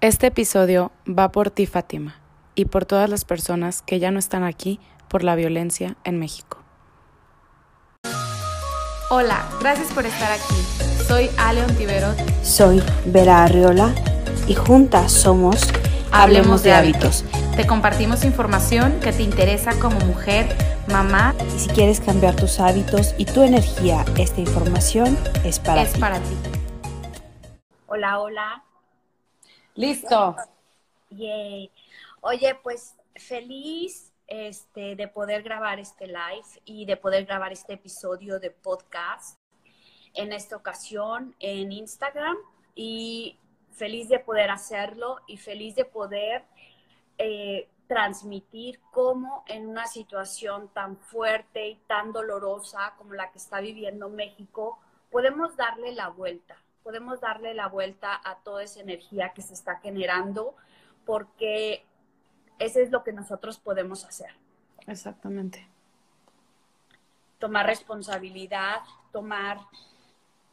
Este 0.00 0.28
episodio 0.28 0.92
va 1.08 1.32
por 1.32 1.50
ti, 1.50 1.66
Fátima, 1.66 2.20
y 2.54 2.66
por 2.66 2.84
todas 2.84 3.10
las 3.10 3.24
personas 3.24 3.82
que 3.82 3.98
ya 3.98 4.12
no 4.12 4.20
están 4.20 4.44
aquí 4.44 4.78
por 5.08 5.24
la 5.24 5.34
violencia 5.34 5.96
en 6.04 6.20
México. 6.20 6.58
Hola, 9.10 9.44
gracias 9.58 9.92
por 9.92 10.06
estar 10.06 10.30
aquí. 10.30 10.54
Soy 11.08 11.28
Ale 11.36 11.64
Ontiveros. 11.64 12.14
Soy 12.44 12.80
Vera 13.06 13.42
Arriola 13.42 13.92
y 14.46 14.54
juntas 14.54 15.10
somos 15.10 15.68
Hablemos 16.12 16.62
de 16.62 16.74
Hábitos. 16.74 17.24
Te 17.56 17.66
compartimos 17.66 18.24
información 18.24 19.00
que 19.00 19.12
te 19.12 19.24
interesa 19.24 19.76
como 19.80 19.98
mujer, 20.06 20.46
mamá. 20.92 21.34
Y 21.56 21.58
si 21.58 21.70
quieres 21.70 21.98
cambiar 21.98 22.36
tus 22.36 22.60
hábitos 22.60 23.16
y 23.18 23.24
tu 23.24 23.42
energía, 23.42 24.04
esta 24.16 24.40
información 24.40 25.18
es 25.42 25.58
para 25.58 25.82
es 25.82 25.94
ti. 25.94 26.00
para 26.00 26.20
ti. 26.20 26.36
Hola, 27.88 28.20
hola. 28.20 28.67
Listo. 29.78 30.34
Yay. 31.10 31.70
Oye, 32.20 32.56
pues 32.64 32.96
feliz 33.14 34.12
este, 34.26 34.96
de 34.96 35.06
poder 35.06 35.44
grabar 35.44 35.78
este 35.78 36.08
live 36.08 36.48
y 36.64 36.84
de 36.84 36.96
poder 36.96 37.26
grabar 37.26 37.52
este 37.52 37.74
episodio 37.74 38.40
de 38.40 38.50
podcast 38.50 39.38
en 40.14 40.32
esta 40.32 40.56
ocasión 40.56 41.36
en 41.38 41.70
Instagram 41.70 42.36
y 42.74 43.38
feliz 43.70 44.08
de 44.08 44.18
poder 44.18 44.50
hacerlo 44.50 45.20
y 45.28 45.36
feliz 45.36 45.76
de 45.76 45.84
poder 45.84 46.42
eh, 47.16 47.68
transmitir 47.86 48.80
cómo 48.90 49.44
en 49.46 49.68
una 49.68 49.86
situación 49.86 50.70
tan 50.74 50.96
fuerte 50.96 51.68
y 51.68 51.76
tan 51.86 52.10
dolorosa 52.10 52.94
como 52.98 53.14
la 53.14 53.30
que 53.30 53.38
está 53.38 53.60
viviendo 53.60 54.08
México, 54.08 54.80
podemos 55.08 55.56
darle 55.56 55.92
la 55.92 56.08
vuelta, 56.08 56.56
podemos 56.88 57.20
darle 57.20 57.52
la 57.52 57.68
vuelta 57.68 58.18
a 58.24 58.36
toda 58.36 58.62
esa 58.62 58.80
energía 58.80 59.34
que 59.34 59.42
se 59.42 59.52
está 59.52 59.76
generando, 59.76 60.56
porque 61.04 61.84
eso 62.58 62.80
es 62.80 62.90
lo 62.90 63.04
que 63.04 63.12
nosotros 63.12 63.58
podemos 63.58 64.06
hacer. 64.06 64.30
Exactamente. 64.86 65.68
Tomar 67.38 67.66
responsabilidad, 67.66 68.78
tomar, 69.12 69.58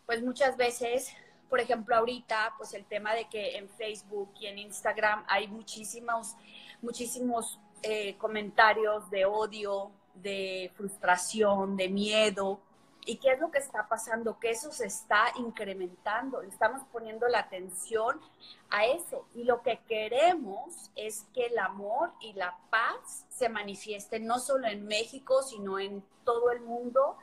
pues 0.05 0.21
muchas 0.23 0.57
veces, 0.57 1.15
por 1.49 1.61
ejemplo, 1.61 1.95
ahorita, 1.95 2.55
pues 2.57 2.73
el 2.73 2.83
tema 2.83 3.13
de 3.13 3.29
que 3.29 3.55
en 3.55 3.69
Facebook 3.69 4.33
y 4.37 4.47
en 4.47 4.57
Instagram 4.57 5.23
hay 5.29 5.47
muchísimos, 5.47 6.35
muchísimos 6.81 7.61
eh, 7.81 8.17
comentarios 8.17 9.09
de 9.09 9.23
odio, 9.23 9.89
de 10.15 10.69
frustración, 10.75 11.77
de 11.77 11.87
miedo, 11.87 12.59
¿Y 13.07 13.17
qué 13.17 13.33
es 13.33 13.39
lo 13.39 13.51
que 13.51 13.59
está 13.59 13.87
pasando? 13.87 14.39
Que 14.39 14.49
eso 14.49 14.71
se 14.71 14.87
está 14.87 15.31
incrementando. 15.37 16.41
Estamos 16.41 16.81
poniendo 16.91 17.27
la 17.27 17.39
atención 17.39 18.19
a 18.71 18.85
eso. 18.85 19.27
Y 19.35 19.43
lo 19.43 19.61
que 19.61 19.79
queremos 19.87 20.89
es 20.95 21.27
que 21.31 21.45
el 21.45 21.59
amor 21.59 22.13
y 22.19 22.33
la 22.33 22.57
paz 22.71 23.25
se 23.29 23.47
manifiesten 23.47 24.25
no 24.25 24.39
solo 24.39 24.67
en 24.67 24.87
México, 24.87 25.43
sino 25.43 25.77
en 25.77 26.03
todo 26.23 26.49
el 26.49 26.61
mundo. 26.61 27.15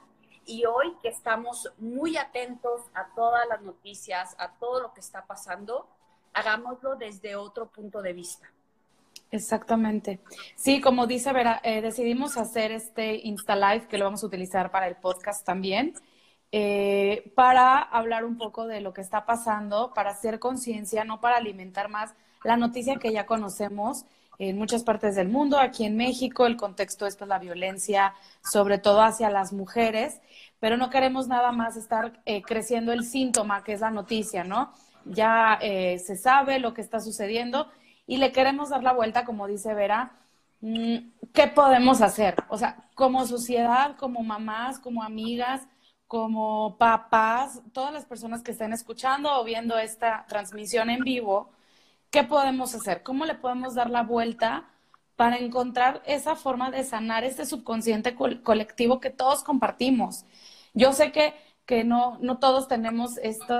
Y 0.46 0.66
hoy 0.66 0.96
que 1.02 1.08
estamos 1.08 1.72
muy 1.78 2.16
atentos 2.16 2.82
a 2.94 3.12
todas 3.16 3.46
las 3.48 3.60
noticias, 3.62 4.36
a 4.38 4.52
todo 4.52 4.80
lo 4.80 4.94
que 4.94 5.00
está 5.00 5.26
pasando, 5.26 5.88
hagámoslo 6.32 6.94
desde 6.94 7.34
otro 7.34 7.66
punto 7.66 8.02
de 8.02 8.12
vista. 8.12 8.48
Exactamente. 9.32 10.20
Sí, 10.56 10.82
como 10.82 11.06
dice 11.06 11.32
Vera, 11.32 11.58
eh, 11.64 11.80
decidimos 11.80 12.36
hacer 12.36 12.70
este 12.70 13.14
Insta 13.26 13.56
Live 13.56 13.88
que 13.88 13.96
lo 13.96 14.04
vamos 14.04 14.22
a 14.22 14.26
utilizar 14.26 14.70
para 14.70 14.86
el 14.86 14.96
podcast 14.96 15.44
también, 15.46 15.94
eh, 16.52 17.32
para 17.34 17.78
hablar 17.78 18.26
un 18.26 18.36
poco 18.36 18.66
de 18.66 18.82
lo 18.82 18.92
que 18.92 19.00
está 19.00 19.24
pasando, 19.24 19.94
para 19.94 20.10
hacer 20.10 20.38
conciencia, 20.38 21.04
no 21.04 21.22
para 21.22 21.38
alimentar 21.38 21.88
más 21.88 22.12
la 22.44 22.58
noticia 22.58 22.96
que 22.96 23.10
ya 23.10 23.24
conocemos 23.24 24.04
en 24.38 24.58
muchas 24.58 24.84
partes 24.84 25.16
del 25.16 25.28
mundo. 25.28 25.58
Aquí 25.58 25.86
en 25.86 25.96
México 25.96 26.44
el 26.44 26.58
contexto 26.58 27.06
es 27.06 27.16
pues, 27.16 27.26
la 27.26 27.38
violencia, 27.38 28.12
sobre 28.44 28.76
todo 28.76 29.00
hacia 29.00 29.30
las 29.30 29.54
mujeres, 29.54 30.20
pero 30.60 30.76
no 30.76 30.90
queremos 30.90 31.26
nada 31.26 31.52
más 31.52 31.78
estar 31.78 32.20
eh, 32.26 32.42
creciendo 32.42 32.92
el 32.92 33.02
síntoma 33.02 33.64
que 33.64 33.72
es 33.72 33.80
la 33.80 33.90
noticia, 33.90 34.44
¿no? 34.44 34.72
Ya 35.06 35.58
se 35.60 36.16
sabe 36.16 36.60
lo 36.60 36.74
que 36.74 36.80
está 36.80 37.00
sucediendo 37.00 37.66
y 38.06 38.16
le 38.18 38.32
queremos 38.32 38.70
dar 38.70 38.82
la 38.82 38.92
vuelta, 38.92 39.24
como 39.24 39.46
dice 39.46 39.74
Vera, 39.74 40.12
mm, 40.60 40.96
¿qué 41.32 41.46
podemos 41.48 42.00
hacer? 42.02 42.36
O 42.48 42.58
sea, 42.58 42.88
como 42.94 43.26
sociedad, 43.26 43.96
como 43.96 44.22
mamás, 44.22 44.78
como 44.78 45.02
amigas, 45.02 45.66
como 46.06 46.76
papás, 46.78 47.62
todas 47.72 47.92
las 47.92 48.04
personas 48.04 48.42
que 48.42 48.50
estén 48.52 48.72
escuchando 48.72 49.32
o 49.40 49.44
viendo 49.44 49.78
esta 49.78 50.26
transmisión 50.28 50.90
en 50.90 51.00
vivo, 51.04 51.50
¿qué 52.10 52.22
podemos 52.24 52.74
hacer? 52.74 53.02
¿Cómo 53.02 53.24
le 53.24 53.34
podemos 53.34 53.74
dar 53.74 53.88
la 53.90 54.02
vuelta 54.02 54.68
para 55.16 55.38
encontrar 55.38 56.02
esa 56.04 56.36
forma 56.36 56.70
de 56.70 56.84
sanar 56.84 57.24
este 57.24 57.46
subconsciente 57.46 58.14
colectivo 58.14 59.00
que 59.00 59.10
todos 59.10 59.42
compartimos? 59.42 60.26
Yo 60.74 60.92
sé 60.92 61.12
que, 61.12 61.34
que 61.64 61.84
no, 61.84 62.18
no 62.20 62.38
todos 62.38 62.68
tenemos 62.68 63.16
esto, 63.18 63.58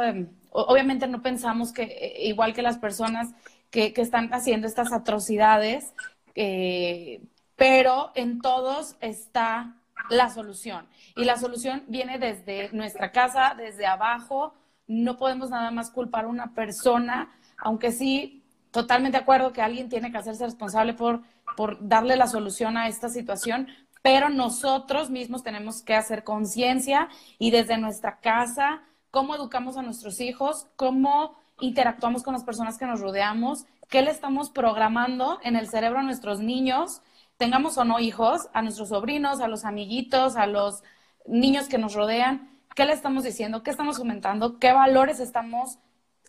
obviamente 0.50 1.06
no 1.08 1.22
pensamos 1.22 1.72
que 1.72 1.84
eh, 1.84 2.28
igual 2.28 2.52
que 2.52 2.62
las 2.62 2.78
personas 2.78 3.31
que, 3.72 3.93
están 3.97 4.33
haciendo 4.33 4.69
estas 4.69 4.93
atrocidades, 4.93 5.94
eh, 6.37 7.22
pero 7.56 8.12
en 8.15 8.41
todos 8.41 8.97
está 9.00 9.77
la 10.10 10.31
solución. 10.31 10.87
Y 11.16 11.25
la 11.25 11.38
solución 11.38 11.82
viene 11.88 12.19
desde 12.19 12.71
nuestra 12.72 13.11
casa, 13.11 13.55
desde 13.56 13.87
abajo. 13.87 14.55
No 14.87 15.16
podemos 15.16 15.50
nada 15.50 15.71
más 15.71 15.91
culpar 15.91 16.27
a 16.27 16.28
una 16.28 16.55
persona, 16.55 17.32
aunque 17.56 17.93
sí, 17.93 18.44
totalmente 18.71 19.16
de 19.16 19.22
acuerdo 19.22 19.53
que 19.53 19.62
alguien 19.62 19.88
tiene 19.88 20.12
que 20.12 20.19
hacerse 20.19 20.44
responsable 20.44 20.93
por, 20.93 21.22
por 21.56 21.78
darle 21.81 22.16
la 22.16 22.27
solución 22.27 22.77
a 22.77 22.88
esta 22.88 23.09
situación, 23.09 23.69
pero 24.03 24.28
nosotros 24.28 25.09
mismos 25.09 25.43
tenemos 25.43 25.82
que 25.82 25.94
hacer 25.94 26.25
conciencia 26.25 27.09
y 27.38 27.53
desde 27.53 27.78
nuestra 27.78 28.19
casa, 28.19 28.82
cómo 29.11 29.34
educamos 29.34 29.77
a 29.78 29.82
nuestros 29.82 30.21
hijos, 30.21 30.66
cómo 30.77 31.41
interactuamos 31.62 32.23
con 32.23 32.34
las 32.34 32.45
personas 32.45 32.77
que 32.77 32.87
nos 32.87 33.00
rodeamos, 33.00 33.67
qué 33.89 34.03
le 34.03 34.11
estamos 34.11 34.50
programando 34.50 35.39
en 35.43 35.56
el 35.56 35.69
cerebro 35.69 36.00
a 36.00 36.03
nuestros 36.03 36.41
niños, 36.41 37.00
tengamos 37.39 37.78
o 37.78 37.84
no 37.84 38.00
hijos, 38.00 38.49
a 38.53 38.62
nuestros 38.62 38.91
sobrinos, 38.91 39.41
a 39.41 39.49
los 39.49 39.65
amiguitos, 39.65 40.37
a 40.37 40.47
los 40.47 40.83
niños 41.25 41.69
que 41.69 41.78
nos 41.78 41.95
rodean, 41.95 42.50
qué 42.75 42.84
le 42.84 42.93
estamos 42.93 43.23
diciendo, 43.23 43.62
qué 43.62 43.71
estamos 43.71 43.99
comentando, 43.99 44.59
qué 44.59 44.73
valores 44.73 45.21
estamos 45.21 45.78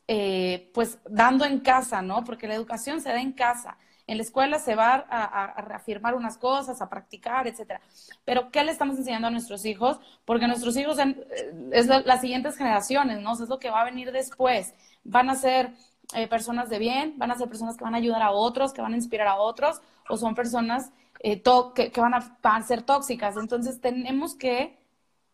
eh, 0.08 0.70
pues 0.74 1.00
dando 1.10 1.46
en 1.46 1.60
casa, 1.60 2.02
¿no? 2.02 2.24
Porque 2.24 2.48
la 2.48 2.56
educación 2.56 3.02
se 3.02 3.10
da 3.10 3.20
en 3.20 3.32
casa. 3.32 3.78
En 4.06 4.18
la 4.18 4.24
escuela 4.24 4.60
se 4.60 4.76
va 4.76 5.06
a, 5.10 5.62
reafirmar 5.62 6.16
unas 6.16 6.38
cosas, 6.38 6.82
a 6.82 6.90
practicar, 6.90 7.48
etcétera. 7.48 7.82
Pero 8.26 8.52
¿qué 8.52 8.64
le 8.64 8.72
estamos 8.72 8.98
enseñando 8.98 9.28
a 9.28 9.32
nuestros 9.32 9.66
hijos? 9.66 10.00
Porque 10.26 10.48
nuestros 10.48 10.76
hijos 10.76 11.00
eh, 11.00 11.16
es 11.72 11.88
las 11.88 12.22
siguientes 12.22 12.58
generaciones, 12.58 13.22
¿no? 13.22 13.34
es 13.34 13.48
lo 13.48 13.60
que 13.60 13.70
va 13.70 13.82
a 13.82 13.86
venir 13.86 14.12
después. 14.12 14.74
Van 15.04 15.30
a 15.30 15.36
ser 15.36 15.72
eh, 16.16 16.28
personas 16.28 16.70
de 16.70 16.80
bien, 16.80 17.18
van 17.18 17.32
a 17.32 17.38
ser 17.38 17.48
personas 17.48 17.78
que 17.78 17.84
van 17.84 17.96
a 17.96 17.98
ayudar 17.98 18.22
a 18.22 18.32
otros, 18.32 18.74
que 18.74 18.82
van 18.82 18.94
a 18.94 18.98
inspirar 18.98 19.28
a 19.28 19.36
otros, 19.36 19.82
o 20.10 20.18
son 20.18 20.36
personas 20.36 20.92
eh, 21.22 21.42
que, 21.74 22.02
van, 22.02 22.14
a, 22.14 22.38
van 22.42 22.62
a 22.62 22.66
ser 22.66 22.82
tóxicas. 22.82 23.38
Entonces 23.38 23.80
tenemos 23.80 24.36
que 24.36 24.78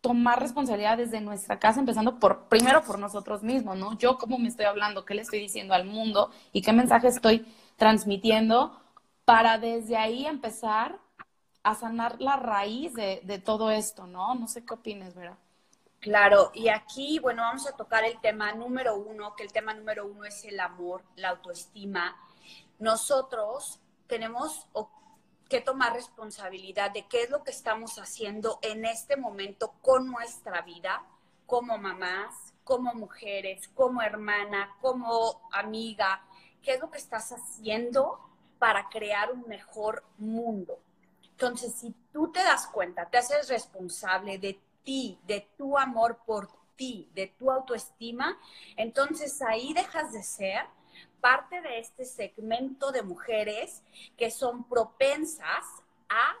tomar 0.00 0.40
responsabilidad 0.40 0.96
desde 0.96 1.20
nuestra 1.20 1.58
casa, 1.58 1.80
empezando 1.80 2.18
por, 2.18 2.48
primero 2.48 2.82
por 2.82 2.98
nosotros 2.98 3.42
mismos, 3.42 3.76
¿no? 3.76 3.98
Yo 3.98 4.16
cómo 4.16 4.38
me 4.38 4.48
estoy 4.48 4.64
hablando, 4.64 5.04
qué 5.04 5.14
le 5.14 5.22
estoy 5.22 5.40
diciendo 5.40 5.74
al 5.74 5.84
mundo 5.84 6.30
y 6.52 6.62
qué 6.62 6.72
mensaje 6.72 7.08
estoy 7.08 7.44
transmitiendo 7.80 8.78
para 9.24 9.56
desde 9.56 9.96
ahí 9.96 10.26
empezar 10.26 11.00
a 11.62 11.74
sanar 11.74 12.20
la 12.20 12.36
raíz 12.36 12.92
de, 12.92 13.42
todo 13.42 13.70
esto, 13.70 14.06
¿no? 14.06 14.34
No 14.34 14.48
sé 14.48 14.66
qué 14.66 14.74
opines, 14.74 15.14
Vera. 15.14 15.38
Claro, 15.98 16.50
y 16.52 16.68
aquí, 16.68 17.18
bueno, 17.20 17.40
vamos 17.40 17.66
a 17.66 17.74
tocar 17.74 18.04
el 18.04 18.20
tema 18.20 18.52
número 18.52 18.96
uno, 18.96 19.34
que 19.34 19.44
el 19.44 19.52
tema 19.52 19.72
número 19.72 20.06
uno 20.06 20.24
es 20.24 20.44
el 20.44 20.60
amor, 20.60 21.04
la 21.16 21.30
autoestima. 21.30 22.14
Nosotros 22.78 23.80
tenemos 24.06 24.66
que 25.48 25.62
tomar 25.62 25.94
responsabilidad 25.94 26.90
de 26.90 27.06
qué 27.06 27.22
es 27.22 27.30
lo 27.30 27.42
que 27.44 27.50
estamos 27.50 27.98
haciendo 27.98 28.58
en 28.60 28.84
este 28.84 29.16
momento 29.16 29.72
con 29.80 30.06
nuestra 30.06 30.60
vida, 30.60 31.02
como 31.46 31.78
mamás, 31.78 32.52
como 32.62 32.92
mujeres, 32.92 33.68
como 33.68 34.02
hermana, 34.02 34.76
como 34.82 35.48
amiga, 35.50 36.22
qué 36.62 36.74
es 36.74 36.80
lo 36.80 36.90
que 36.90 36.98
estás 36.98 37.32
haciendo 37.32 38.20
para 38.58 38.88
crear 38.88 39.32
un 39.32 39.48
mejor 39.48 40.04
mundo. 40.18 40.78
Entonces, 41.22 41.72
si 41.74 41.94
tú 42.12 42.30
te 42.30 42.42
das 42.42 42.66
cuenta, 42.66 43.08
te 43.08 43.18
haces 43.18 43.48
responsable 43.48 44.38
de 44.38 44.60
ti, 44.84 45.18
de 45.26 45.48
tu 45.56 45.78
amor 45.78 46.18
por 46.26 46.48
ti, 46.76 47.08
de 47.14 47.28
tu 47.28 47.50
autoestima, 47.50 48.38
entonces 48.76 49.40
ahí 49.42 49.72
dejas 49.72 50.12
de 50.12 50.22
ser 50.22 50.66
parte 51.20 51.60
de 51.60 51.78
este 51.78 52.04
segmento 52.04 52.92
de 52.92 53.02
mujeres 53.02 53.82
que 54.16 54.30
son 54.30 54.64
propensas 54.64 55.64
a 56.08 56.34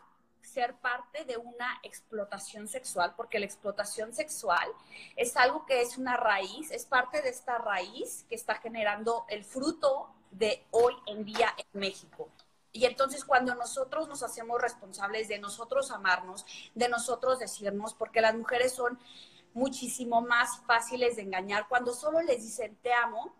ser 0.52 0.74
parte 0.76 1.24
de 1.24 1.36
una 1.36 1.80
explotación 1.82 2.68
sexual, 2.68 3.14
porque 3.16 3.38
la 3.38 3.46
explotación 3.46 4.12
sexual 4.12 4.68
es 5.16 5.36
algo 5.36 5.64
que 5.66 5.80
es 5.80 5.96
una 5.96 6.16
raíz, 6.16 6.70
es 6.70 6.84
parte 6.86 7.22
de 7.22 7.30
esta 7.30 7.58
raíz 7.58 8.24
que 8.28 8.34
está 8.34 8.56
generando 8.56 9.24
el 9.28 9.44
fruto 9.44 10.10
de 10.30 10.64
hoy 10.70 10.94
en 11.06 11.24
día 11.24 11.54
en 11.56 11.80
México. 11.80 12.28
Y 12.72 12.84
entonces 12.84 13.24
cuando 13.24 13.54
nosotros 13.54 14.08
nos 14.08 14.22
hacemos 14.22 14.60
responsables 14.60 15.28
de 15.28 15.38
nosotros 15.38 15.90
amarnos, 15.90 16.46
de 16.74 16.88
nosotros 16.88 17.38
decirnos, 17.38 17.94
porque 17.94 18.20
las 18.20 18.34
mujeres 18.34 18.72
son 18.72 18.98
muchísimo 19.54 20.20
más 20.20 20.60
fáciles 20.66 21.16
de 21.16 21.22
engañar, 21.22 21.66
cuando 21.68 21.92
solo 21.92 22.22
les 22.22 22.42
dicen 22.42 22.76
te 22.82 22.92
amo, 22.92 23.34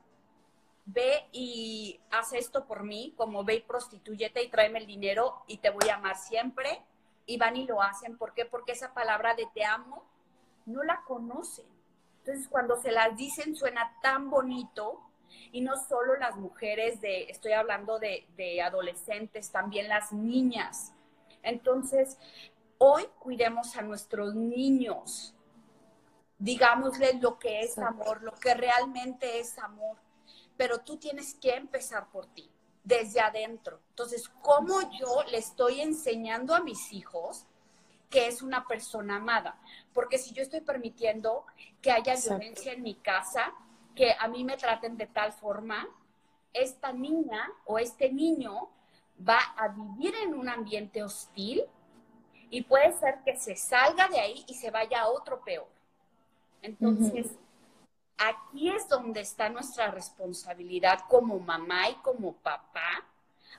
ve 0.87 1.29
y 1.33 2.01
haz 2.11 2.33
esto 2.33 2.65
por 2.67 2.83
mí, 2.83 3.15
como 3.17 3.45
ve 3.45 3.57
y 3.57 3.61
prostitúyete 3.61 4.43
y 4.43 4.49
tráeme 4.49 4.81
el 4.81 4.87
dinero 4.87 5.45
y 5.47 5.59
te 5.59 5.71
voy 5.71 5.89
a 5.89 5.95
amar 5.97 6.17
siempre, 6.17 6.83
y 7.31 7.37
van 7.37 7.57
y 7.57 7.65
lo 7.65 7.81
hacen. 7.81 8.19
¿Por 8.19 8.35
qué? 8.35 8.45
Porque 8.45 8.73
esa 8.73 8.93
palabra 8.93 9.35
de 9.35 9.47
te 9.55 9.65
amo 9.65 10.05
no 10.67 10.83
la 10.83 11.03
conocen. 11.07 11.67
Entonces 12.19 12.49
cuando 12.49 12.81
se 12.83 12.91
las 12.91 13.17
dicen 13.17 13.55
suena 13.55 13.97
tan 14.03 14.31
bonito 14.31 15.01
y 15.53 15.61
no 15.61 15.77
solo 15.89 16.17
las 16.17 16.37
mujeres 16.37 17.01
de, 17.01 17.25
estoy 17.25 17.53
hablando 17.53 18.01
de, 18.01 18.61
adolescentes, 18.63 19.53
también 19.53 19.89
las 19.89 20.13
niñas. 20.13 20.93
Entonces, 21.45 22.19
hoy 22.79 23.07
cuidemos 23.21 23.77
a 23.77 23.83
nuestros 23.83 24.35
niños, 24.35 25.33
digámosles 26.37 27.21
lo 27.23 27.39
que 27.39 27.61
es 27.61 27.79
amor, 27.79 28.23
lo 28.23 28.33
que 28.33 28.55
realmente 28.55 29.39
es 29.39 29.57
amor, 29.59 29.97
pero 30.57 30.81
tú 30.81 30.97
tienes 30.97 31.35
que 31.35 31.55
empezar 31.55 32.11
por 32.11 32.27
ti, 32.27 32.50
desde 32.85 33.21
adentro. 33.21 33.81
Entonces, 33.91 34.29
¿cómo 34.43 34.81
yo 34.99 35.23
le 35.31 35.39
estoy 35.39 35.81
enseñando 35.81 36.55
a 36.55 36.61
mis 36.61 36.93
hijos 36.93 37.47
que 38.09 38.27
es 38.27 38.43
una 38.43 38.67
persona 38.67 39.17
amada? 39.17 39.59
Porque 39.93 40.19
si 40.19 40.33
yo 40.33 40.43
estoy 40.43 40.61
permitiendo 40.61 41.45
que 41.81 41.93
haya 41.93 42.17
violencia 42.17 42.73
en 42.73 42.83
mi 42.83 42.95
casa, 42.95 43.53
que 43.95 44.15
a 44.19 44.29
mí 44.29 44.45
me 44.45 44.57
traten 44.57 44.97
de 44.97 45.07
tal 45.07 45.33
forma, 45.33 45.89
esta 46.53 46.93
niña 46.93 47.51
o 47.65 47.79
este 47.79 48.13
niño 48.13 48.71
va 49.29 49.39
a 49.57 49.69
vivir 49.69 50.15
en 50.23 50.35
un 50.35 50.49
ambiente 50.49 51.03
hostil 51.03 51.65
y 52.51 52.63
puede 52.63 52.93
ser 52.99 53.21
que 53.25 53.37
se 53.37 53.55
salga 53.55 54.09
de 54.09 54.19
ahí 54.19 54.45
y 54.49 54.55
se 54.55 54.71
vaya 54.71 55.03
a 55.03 55.09
otro 55.09 55.41
peor. 55.43 55.69
Entonces, 56.63 57.27
aquí 58.21 58.71
es 58.71 58.89
donde 58.89 59.21
está 59.21 59.49
nuestra 59.49 59.91
responsabilidad 59.91 61.01
como 61.09 61.41
mamá 61.41 61.89
y 61.89 61.95
como 61.97 62.35
papá, 62.35 63.05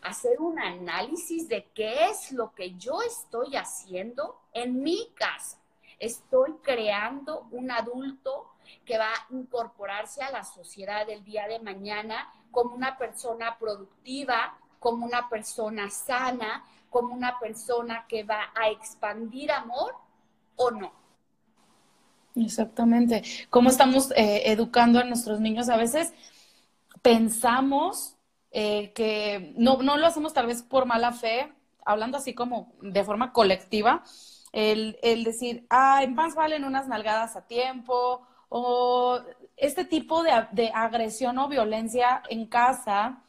hacer 0.04 0.40
un 0.40 0.60
análisis 0.60 1.48
de 1.48 1.66
qué 1.74 2.06
es 2.10 2.32
lo 2.32 2.54
que 2.54 2.76
yo 2.76 3.02
estoy 3.02 3.56
haciendo 3.56 4.40
en 4.54 4.82
mi 4.82 5.10
casa. 5.16 5.58
Estoy 6.00 6.54
creando 6.62 7.48
un 7.52 7.72
adulto 7.72 8.52
que 8.86 8.98
va 8.98 9.12
a 9.12 9.26
incorporarse 9.32 10.24
a 10.24 10.32
la 10.32 10.44
sociedad 10.44 11.06
del 11.06 11.24
día 11.24 11.48
de 11.48 11.60
mañana 11.60 12.32
como 12.52 12.76
una 12.76 12.98
persona 12.98 13.58
productiva, 13.58 14.58
como 14.80 15.06
una 15.06 15.28
persona 15.30 15.90
sana, 15.90 16.66
como 16.90 17.14
una 17.14 17.40
persona 17.40 18.06
que 18.08 18.24
va 18.24 18.52
a 18.56 18.70
expandir 18.70 19.52
amor 19.52 19.96
o 20.56 20.72
no. 20.72 21.01
Exactamente. 22.36 23.24
¿Cómo 23.50 23.70
estamos 23.70 24.12
eh, 24.12 24.44
educando 24.46 25.00
a 25.00 25.04
nuestros 25.04 25.40
niños? 25.40 25.70
A 25.70 25.78
veces 25.78 26.14
pensamos 27.02 28.16
eh, 28.52 28.92
que 28.94 29.54
no, 29.58 29.82
no, 29.82 29.98
lo 29.98 30.08
hacemos 30.08 30.34
tal 30.34 30.48
vez 30.48 30.64
por 30.64 30.86
mala 30.86 31.12
fe, 31.12 31.52
hablando 31.86 32.18
así 32.18 32.34
como 32.34 32.74
de 32.82 33.04
forma 33.04 33.34
colectiva, 33.34 34.04
el, 34.52 34.98
el 35.02 35.24
decir, 35.24 35.66
ay, 35.70 36.10
más 36.10 36.36
valen 36.36 36.66
unas 36.66 36.88
nalgadas 36.88 37.36
a 37.36 37.48
tiempo, 37.48 38.28
o 38.54 39.22
este 39.56 39.86
tipo 39.86 40.24
de, 40.24 40.72
agresión 40.74 41.38
o 41.40 41.48
violencia 41.48 42.22
en 42.30 42.46
casa 42.48 43.24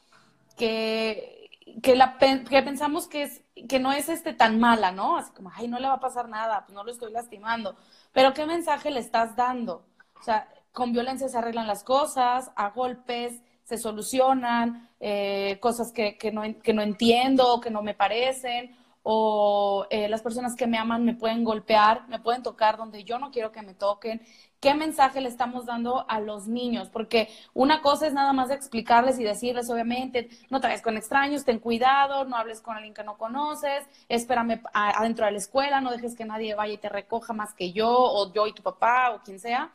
que, 0.57 1.49
que, 1.81 1.95
la, 1.95 2.19
que 2.19 2.63
pensamos 2.63 3.07
que, 3.07 3.23
es, 3.23 3.43
que 3.69 3.79
no 3.79 3.93
es 3.93 4.09
este 4.09 4.33
tan 4.33 4.59
mala, 4.59 4.91
¿no? 4.91 5.17
Así 5.17 5.31
como, 5.33 5.53
ay, 5.55 5.69
no 5.69 5.79
le 5.79 5.87
va 5.87 5.95
a 5.95 6.01
pasar 6.01 6.29
nada, 6.29 6.65
pues 6.65 6.75
no 6.75 6.83
lo 6.83 6.91
estoy 6.91 7.13
lastimando. 7.13 7.77
Pero 8.13 8.35
¿qué 8.35 8.47
mensaje 8.47 8.91
le 8.91 9.01
estás 9.01 9.37
dando? 9.37 9.85
O 10.21 10.23
sea, 10.23 10.49
con 10.73 10.93
violencia 10.93 11.29
se 11.29 11.39
arreglan 11.39 11.67
las 11.67 11.85
cosas, 11.85 12.51
a 12.57 12.71
golpes 12.71 13.43
se 13.65 13.79
solucionan, 13.79 14.91
eh, 15.01 15.59
cosas 15.61 15.93
que, 15.93 16.19
que, 16.19 16.33
no, 16.33 16.43
que 16.63 16.75
no 16.75 16.83
entiendo, 16.83 17.61
que 17.61 17.71
no 17.71 17.83
me 17.83 17.95
parecen, 17.95 18.77
o 19.03 19.87
eh, 19.91 20.09
las 20.09 20.23
personas 20.23 20.55
que 20.55 20.67
me 20.67 20.79
aman 20.79 21.05
me 21.05 21.15
pueden 21.15 21.43
golpear, 21.45 22.07
me 22.09 22.21
pueden 22.21 22.43
tocar 22.43 22.77
donde 22.77 23.05
yo 23.05 23.19
no 23.19 23.31
quiero 23.31 23.51
que 23.51 23.63
me 23.63 23.75
toquen. 23.75 24.23
¿Qué 24.61 24.75
mensaje 24.75 25.21
le 25.21 25.29
estamos 25.29 25.67
dando 25.67 26.09
a 26.09 26.21
los 26.21 26.47
niños? 26.47 26.89
Porque 26.89 27.29
una 27.53 27.83
cosa 27.83 28.07
es 28.07 28.13
nada 28.13 28.33
más 28.33 28.51
explicarles 28.51 29.19
y 29.19 29.25
decirles, 29.25 29.69
obviamente, 29.71 30.29
no 30.51 30.61
te 30.61 30.81
con 30.83 30.97
extraños, 30.97 31.45
ten 31.45 31.59
cuidado, 31.59 32.25
no 32.27 32.37
hables 32.37 32.61
con 32.61 32.77
alguien 32.77 32.95
que 32.95 33.03
no 33.03 33.19
conoces, 33.19 33.85
espérame 34.09 34.63
adentro 34.73 35.27
de 35.27 35.33
la 35.33 35.39
escuela, 35.39 35.81
no 35.81 35.91
dejes 35.91 36.15
que 36.17 36.25
nadie 36.25 36.55
vaya 36.55 36.75
y 36.75 36.79
te 36.79 36.89
recoja 36.89 37.33
más 37.33 37.55
que 37.55 37.73
yo, 37.73 37.91
o 37.91 38.33
yo 38.33 38.47
y 38.47 38.53
tu 38.53 38.63
papá, 38.63 39.11
o 39.11 39.23
quien 39.23 39.41
sea. 39.41 39.73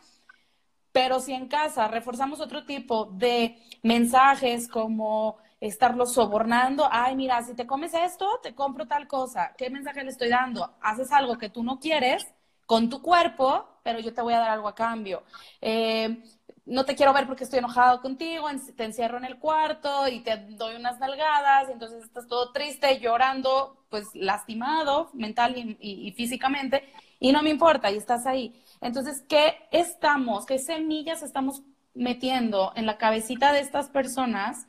Pero 0.93 1.19
si 1.19 1.33
en 1.33 1.47
casa 1.47 1.87
reforzamos 1.89 2.39
otro 2.39 2.65
tipo 2.65 3.05
de 3.05 3.57
mensajes 3.83 4.67
como 4.69 5.37
estarlos 5.59 6.13
sobornando, 6.13 6.87
ay, 6.91 7.15
mira, 7.15 7.41
si 7.41 7.55
te 7.55 7.65
comes 7.65 7.93
esto, 7.93 8.39
te 8.43 8.53
compro 8.53 8.87
tal 8.87 9.07
cosa. 9.07 9.53
¿Qué 9.57 9.69
mensaje 9.69 10.03
le 10.03 10.11
estoy 10.11 10.29
dando? 10.29 10.75
Haces 10.81 11.11
algo 11.11 11.37
que 11.37 11.49
tú 11.49 11.63
no 11.63 11.79
quieres 11.79 12.27
con 12.65 12.89
tu 12.89 13.01
cuerpo, 13.01 13.67
pero 13.83 13.99
yo 13.99 14.13
te 14.13 14.21
voy 14.21 14.33
a 14.33 14.39
dar 14.39 14.51
algo 14.51 14.67
a 14.67 14.75
cambio. 14.75 15.23
Eh, 15.61 16.21
no 16.65 16.83
te 16.83 16.95
quiero 16.95 17.13
ver 17.13 17.25
porque 17.25 17.45
estoy 17.45 17.59
enojado 17.59 18.01
contigo, 18.01 18.47
te 18.75 18.83
encierro 18.83 19.17
en 19.17 19.25
el 19.25 19.39
cuarto 19.39 20.07
y 20.09 20.19
te 20.19 20.35
doy 20.49 20.75
unas 20.75 20.99
nalgadas, 20.99 21.69
y 21.69 21.71
entonces 21.71 22.03
estás 22.03 22.27
todo 22.27 22.51
triste, 22.51 22.99
llorando, 22.99 23.85
pues 23.89 24.09
lastimado 24.13 25.09
mental 25.13 25.55
y 25.79 26.11
físicamente, 26.11 26.83
y 27.19 27.31
no 27.31 27.41
me 27.41 27.49
importa, 27.51 27.89
y 27.89 27.95
estás 27.95 28.25
ahí. 28.25 28.61
Entonces, 28.81 29.23
¿qué 29.29 29.55
estamos, 29.71 30.45
qué 30.45 30.59
semillas 30.59 31.23
estamos 31.23 31.63
metiendo 31.93 32.73
en 32.75 32.85
la 32.85 32.97
cabecita 32.97 33.53
de 33.53 33.61
estas 33.61 33.89
personas 33.89 34.67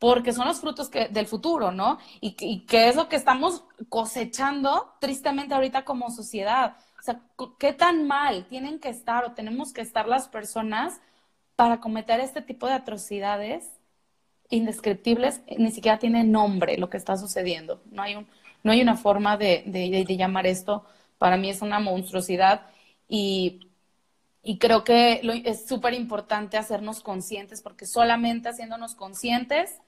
porque 0.00 0.32
son 0.32 0.48
los 0.48 0.60
frutos 0.60 0.90
que, 0.90 1.08
del 1.08 1.26
futuro, 1.26 1.72
¿no? 1.72 1.98
Y, 2.20 2.36
y 2.40 2.66
qué 2.66 2.88
es 2.88 2.96
lo 2.96 3.08
que 3.08 3.16
estamos 3.16 3.64
cosechando 3.88 4.94
tristemente 5.00 5.54
ahorita 5.54 5.84
como 5.84 6.10
sociedad. 6.10 6.76
O 7.00 7.02
sea, 7.02 7.20
¿qué 7.58 7.72
tan 7.74 8.06
mal 8.08 8.46
tienen 8.46 8.80
que 8.80 8.88
estar 8.90 9.24
o 9.24 9.32
tenemos 9.34 9.72
que 9.74 9.82
estar 9.82 10.08
las 10.08 10.28
personas 10.28 11.00
para 11.56 11.80
cometer 11.80 12.20
este 12.20 12.42
tipo 12.42 12.66
de 12.66 12.74
atrocidades 12.74 13.70
indescriptibles? 14.50 15.42
Ni 15.58 15.70
siquiera 15.70 15.98
tiene 15.98 16.24
nombre 16.24 16.78
lo 16.78 16.90
que 16.90 16.96
está 16.96 17.16
sucediendo. 17.16 17.82
No 17.90 18.02
hay, 18.02 18.16
un, 18.16 18.26
no 18.64 18.72
hay 18.72 18.82
una 18.82 18.96
forma 18.96 19.36
de, 19.36 19.64
de, 19.66 20.04
de 20.06 20.16
llamar 20.16 20.46
esto. 20.46 20.84
Para 21.18 21.36
mí 21.36 21.50
es 21.50 21.62
una 21.62 21.80
monstruosidad 21.80 22.62
y 23.08 23.66
y 24.42 24.58
creo 24.58 24.84
que 24.84 25.20
es 25.44 25.66
súper 25.66 25.94
importante 25.94 26.56
hacernos 26.56 27.02
conscientes, 27.02 27.62
porque 27.62 27.86
solamente 27.86 28.48
haciéndonos 28.48 28.94
conscientes 28.94 29.80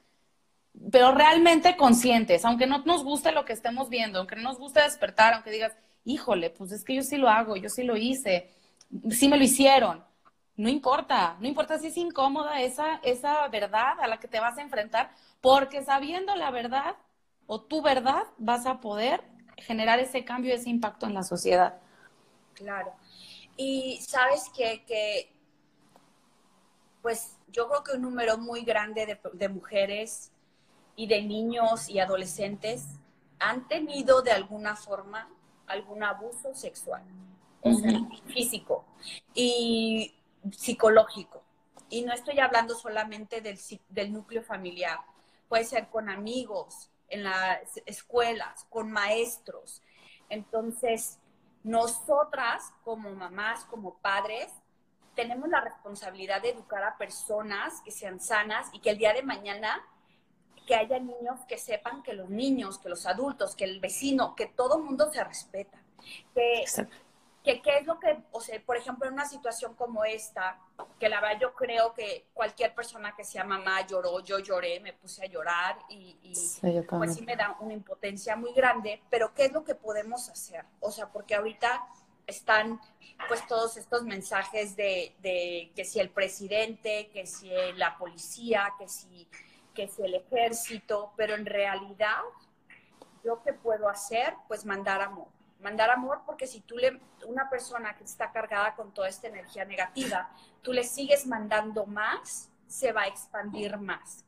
pero 0.91 1.13
realmente 1.13 1.77
conscientes, 1.77 2.45
aunque 2.45 2.67
no 2.67 2.79
nos 2.85 3.05
guste 3.05 3.33
lo 3.33 3.45
que 3.45 3.53
estemos 3.53 3.89
viendo, 3.89 4.19
aunque 4.19 4.37
no 4.37 4.43
nos 4.43 4.59
guste 4.59 4.81
despertar, 4.83 5.35
aunque 5.35 5.51
digas, 5.51 5.73
híjole, 6.05 6.51
pues 6.51 6.73
es 6.73 6.85
que 6.85 6.95
yo 6.95 7.03
sí 7.03 7.17
lo 7.17 7.29
hago, 7.29 7.57
yo 7.57 7.69
sí 7.69 7.83
lo 7.83 7.97
hice, 7.97 8.51
sí 9.11 9.29
me 9.29 9.37
lo 9.37 9.45
hicieron. 9.45 10.05
No 10.57 10.69
importa, 10.69 11.37
no 11.41 11.49
importa 11.49 11.79
si 11.79 11.89
es 11.89 11.97
incómoda 11.97 12.61
esa, 12.61 12.97
esa 13.03 13.49
verdad 13.49 14.01
a 14.01 14.07
la 14.07 14.19
que 14.19 14.29
te 14.29 14.41
vas 14.41 14.59
a 14.59 14.63
enfrentar, 14.63 15.11
porque 15.41 15.83
sabiendo 15.83 16.35
la 16.37 16.51
verdad 16.51 16.97
o 17.47 17.61
tu 17.61 17.83
verdad 17.83 18.25
vas 18.39 18.67
a 18.67 18.81
poder 18.81 19.23
generar 19.57 19.99
ese 19.99 20.25
cambio, 20.25 20.55
ese 20.55 20.71
impacto 20.71 21.07
en 21.07 21.15
la 21.15 21.23
sociedad. 21.23 21.81
Claro. 22.55 22.93
Y 23.57 23.99
sabes 24.03 24.51
que, 24.57 24.85
que 24.85 25.33
pues 27.03 27.37
yo 27.49 27.69
creo 27.69 27.83
que 27.83 27.93
un 27.93 28.03
número 28.03 28.39
muy 28.39 28.63
grande 28.63 29.07
de, 29.07 29.21
de 29.33 29.49
mujeres 29.49 30.32
y 31.03 31.09
de 31.09 31.21
niños 31.21 31.89
y 31.89 31.99
adolescentes 31.99 32.87
han 33.41 33.67
tenido 33.67 34.23
de 34.23 34.31
alguna 34.31 34.77
forma 34.77 35.29
algún 35.67 36.05
abuso 36.05 36.55
sexual, 36.55 37.03
o 37.61 37.73
sea, 37.73 37.99
físico 38.29 38.85
y 39.35 40.15
psicológico. 40.53 41.43
Y 41.91 42.03
no 42.03 42.13
estoy 42.13 42.39
hablando 42.39 42.77
solamente 42.77 43.41
del, 43.41 43.59
del 43.89 44.13
núcleo 44.13 44.45
familiar, 44.45 45.01
puede 45.49 45.65
ser 45.65 45.89
con 45.89 46.09
amigos, 46.09 46.89
en 47.09 47.25
las 47.25 47.83
escuelas, 47.85 48.65
con 48.71 48.93
maestros. 48.93 49.83
Entonces, 50.29 51.19
nosotras 51.65 52.73
como 52.85 53.11
mamás, 53.11 53.65
como 53.65 53.95
padres, 53.95 54.53
tenemos 55.17 55.49
la 55.49 55.63
responsabilidad 55.63 56.43
de 56.43 56.51
educar 56.51 56.85
a 56.85 56.97
personas 56.97 57.81
que 57.81 57.91
sean 57.91 58.21
sanas 58.21 58.69
y 58.73 58.79
que 58.79 58.91
el 58.91 58.99
día 58.99 59.13
de 59.13 59.25
mañana 59.25 59.85
que 60.67 60.75
haya 60.75 60.99
niños 60.99 61.41
que 61.49 61.59
sepan 61.59 62.03
que 62.03 62.15
los 62.15 62.31
niños, 62.31 62.79
que 62.79 62.89
los 62.89 63.07
adultos, 63.07 63.57
que 63.57 63.65
el 63.65 63.81
vecino, 63.81 64.35
que 64.35 64.47
todo 64.47 64.79
mundo 64.79 65.11
se 65.13 65.23
respeta. 65.23 65.79
Que 66.35 66.65
que 67.43 67.61
qué 67.61 67.79
es 67.79 67.87
lo 67.87 67.99
que, 67.99 68.17
o 68.31 68.41
sea, 68.41 68.61
por 68.65 68.77
ejemplo, 68.77 69.07
en 69.07 69.15
una 69.15 69.27
situación 69.27 69.75
como 69.75 70.05
esta, 70.05 70.59
que 71.01 71.09
la 71.09 71.21
verdad 71.21 71.41
yo 71.41 71.55
creo 71.55 71.93
que 71.93 72.27
cualquier 72.33 72.75
persona 72.75 73.15
que 73.17 73.25
sea 73.25 73.45
mamá 73.45 73.85
lloró, 73.87 74.21
yo 74.21 74.39
lloré, 74.39 74.79
me 74.81 74.93
puse 74.93 75.25
a 75.25 75.27
llorar 75.27 75.77
y, 75.89 76.17
pues 76.89 77.15
sí 77.15 77.23
me 77.23 77.35
da 77.35 77.57
una 77.61 77.75
impotencia 77.75 78.37
muy 78.37 78.53
grande, 78.53 79.03
pero 79.11 79.35
¿qué 79.35 79.47
es 79.47 79.53
lo 79.53 79.65
que 79.65 79.75
podemos 79.75 80.29
hacer? 80.29 80.65
O 80.81 80.93
sea, 80.93 81.09
porque 81.09 81.35
ahorita 81.35 81.85
están 82.27 82.81
pues 83.27 83.45
todos 83.49 83.77
estos 83.77 84.05
mensajes 84.05 84.77
de, 84.77 85.15
de 85.21 85.73
que 85.75 85.85
si 85.85 85.99
el 85.99 86.11
presidente, 86.11 87.11
que 87.13 87.27
si 87.27 87.51
la 87.75 87.99
policía, 87.99 88.73
que 88.79 88.89
si, 88.89 89.29
que 89.75 89.89
si 89.89 90.03
el 90.03 90.15
ejército, 90.15 91.13
pero 91.17 91.35
en 91.35 91.47
realidad, 91.47 92.21
¿yo 93.25 93.43
qué 93.43 93.53
puedo 93.53 93.89
hacer? 93.89 94.35
Pues 94.49 94.65
mandar 94.65 95.01
amor 95.01 95.29
mandar 95.63 95.91
amor 95.91 96.23
porque 96.27 96.47
si 96.47 96.61
tú 96.61 96.77
le, 96.77 97.01
una 97.27 97.49
persona 97.49 97.97
que 97.97 98.05
está 98.05 98.33
cargada 98.33 98.75
con 98.75 98.93
toda 98.93 99.09
esta 99.09 99.29
energía 99.29 99.65
negativa, 99.65 100.31
tú 100.61 100.73
le 100.73 100.85
sigues 100.85 101.27
mandando 101.27 101.87
más, 101.87 102.51
se 102.67 102.93
va 102.93 103.03
a 103.03 103.07
expandir 103.07 103.77
más. 103.79 104.25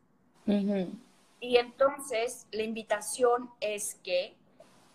Y 0.47 1.57
entonces 1.57 2.47
la 2.53 2.63
invitación 2.63 3.51
es 3.61 3.97
que 3.97 4.37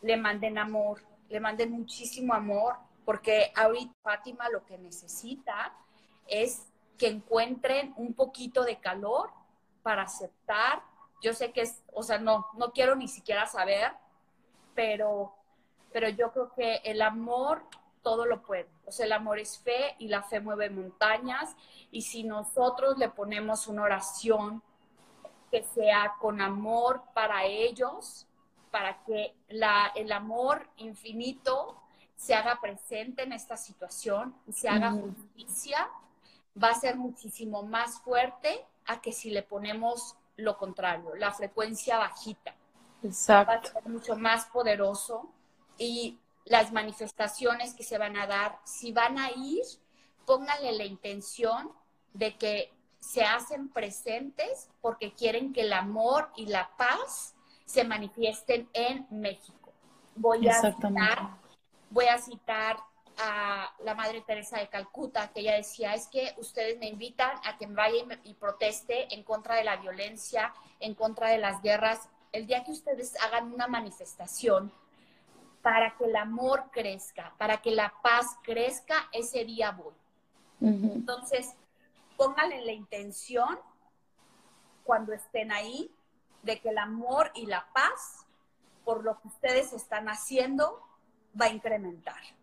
le 0.02 0.18
manden 0.18 0.58
amor, 0.58 1.02
le 1.30 1.40
manden 1.40 1.72
muchísimo 1.72 2.34
amor, 2.34 2.76
porque 3.06 3.52
ahorita 3.56 3.94
Fátima 4.02 4.50
lo 4.50 4.66
que 4.66 4.78
necesita 4.78 5.74
es 6.28 6.68
que 6.98 7.08
encuentren 7.08 7.94
un 7.98 8.14
poquito 8.14 8.64
de 8.64 8.78
calor 8.78 9.32
para 9.84 10.04
aceptar. 10.04 10.84
Yo 11.22 11.34
sé 11.34 11.52
que 11.52 11.62
es, 11.62 11.84
o 11.94 12.04
sea, 12.04 12.20
no, 12.20 12.48
no 12.54 12.72
quiero 12.72 12.96
ni 12.96 13.08
siquiera 13.08 13.46
saber, 13.46 13.92
pero 14.76 15.36
pero 15.92 16.10
yo 16.10 16.32
creo 16.32 16.54
que 16.54 16.76
el 16.84 17.02
amor 17.02 17.64
todo 18.02 18.26
lo 18.26 18.42
puede. 18.42 18.70
O 18.86 18.92
sea, 18.92 19.06
el 19.06 19.12
amor 19.12 19.40
es 19.40 19.60
fe 19.60 19.96
y 20.00 20.08
la 20.08 20.24
fe 20.24 20.40
mueve 20.40 20.70
montañas. 20.70 21.56
Y 21.92 22.02
si 22.04 22.24
nosotros 22.24 22.98
le 22.98 23.10
ponemos 23.10 23.68
una 23.68 23.84
oración 23.84 24.62
que 25.52 25.64
sea 25.64 26.16
con 26.20 26.42
amor 26.42 27.02
para 27.14 27.44
ellos, 27.46 28.28
para 28.72 29.04
que 29.04 29.36
la, 29.50 29.92
el 29.96 30.12
amor 30.12 30.70
infinito 30.78 31.82
se 32.16 32.36
haga 32.36 32.60
presente 32.62 33.24
en 33.24 33.34
esta 33.34 33.58
situación 33.58 34.36
y 34.46 34.54
se 34.54 34.70
haga 34.70 34.92
justicia, 34.92 35.90
va 36.62 36.70
a 36.70 36.76
ser 36.76 36.98
muchísimo 36.98 37.64
más 37.64 38.00
fuerte 38.02 38.66
a 38.90 39.02
que 39.02 39.14
si 39.14 39.30
le 39.30 39.44
ponemos 39.44 40.16
lo 40.36 40.58
contrario, 40.58 41.16
la 41.16 41.32
frecuencia 41.32 42.00
bajita. 42.00 42.56
Exacto. 43.04 43.52
Va 43.52 43.60
a 43.60 43.64
ser 43.64 43.88
mucho 43.88 44.16
más 44.16 44.46
poderoso 44.46 45.30
y 45.78 46.18
las 46.46 46.72
manifestaciones 46.72 47.76
que 47.76 47.84
se 47.84 48.00
van 48.00 48.18
a 48.18 48.26
dar, 48.26 48.60
si 48.64 48.92
van 48.92 49.20
a 49.20 49.30
ir, 49.32 49.64
pónganle 50.26 50.72
la 50.72 50.86
intención 50.86 51.72
de 52.14 52.36
que 52.36 52.74
se 53.00 53.24
hacen 53.24 53.70
presentes 53.70 54.70
porque 54.82 55.14
quieren 55.14 55.54
que 55.54 55.62
el 55.62 55.74
amor 55.74 56.32
y 56.36 56.48
la 56.48 56.72
paz 56.76 57.36
se 57.66 57.84
manifiesten 57.84 58.68
en 58.74 59.06
México. 59.12 59.72
Voy 60.16 60.50
a 60.50 60.60
citar, 60.60 61.38
voy 61.92 62.06
a 62.06 62.18
citar 62.18 62.78
a 63.20 63.74
la 63.84 63.96
Madre 63.96 64.22
Teresa 64.22 64.58
de 64.58 64.70
Calcuta, 64.70 65.32
que 65.32 65.42
ella 65.42 65.56
decía, 65.56 65.94
es 65.94 66.08
que 66.08 66.34
ustedes 66.38 66.80
me 66.80 66.88
invitan 66.88 67.38
a 67.44 67.58
que 67.58 67.68
vaya 67.68 68.06
y 68.24 68.34
proteste 68.34 69.14
en 69.14 69.24
contra 69.24 69.56
de 69.56 69.66
la 69.66 69.76
violencia, 69.78 70.54
en 70.80 70.96
contra 70.96 71.30
de 71.30 71.38
las 71.38 71.62
guerras. 71.62 72.08
El 72.32 72.48
día 72.48 72.64
que 72.64 72.72
ustedes 72.72 73.20
hagan 73.22 73.54
una 73.54 73.68
manifestación 73.68 74.72
para 75.62 75.98
que 75.98 76.06
el 76.06 76.16
amor 76.16 76.70
crezca, 76.72 77.34
para 77.38 77.62
que 77.62 77.72
la 77.72 77.94
paz 78.02 78.38
crezca, 78.44 79.10
ese 79.12 79.44
día 79.44 79.72
voy. 79.72 79.94
Entonces, 80.62 81.56
pónganle 82.18 82.64
la 82.66 82.72
intención 82.72 83.60
cuando 84.84 85.14
estén 85.14 85.52
ahí 85.52 85.94
de 86.44 86.60
que 86.60 86.70
el 86.70 86.78
amor 86.78 87.32
y 87.36 87.46
la 87.46 87.68
paz, 87.74 88.26
por 88.84 89.04
lo 89.04 89.20
que 89.20 89.28
ustedes 89.28 89.74
están 89.74 90.08
haciendo, 90.10 90.82
va 91.40 91.46
a 91.46 91.50
incrementar. 91.50 92.39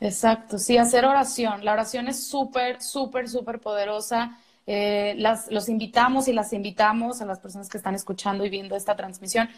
Exacto, 0.00 0.58
sí, 0.58 0.76
hacer 0.76 1.04
oración. 1.06 1.64
La 1.64 1.72
oración 1.72 2.08
es 2.08 2.26
súper, 2.28 2.82
súper, 2.82 3.28
súper 3.28 3.60
poderosa. 3.60 4.38
Eh, 4.66 5.14
las, 5.18 5.50
los 5.50 5.68
invitamos 5.68 6.28
y 6.28 6.32
las 6.32 6.52
invitamos 6.52 7.20
a 7.20 7.26
las 7.26 7.38
personas 7.40 7.68
que 7.68 7.78
están 7.78 7.94
escuchando 7.94 8.44
y 8.44 8.50
viendo 8.50 8.76
esta 8.76 8.96
transmisión 8.96 9.48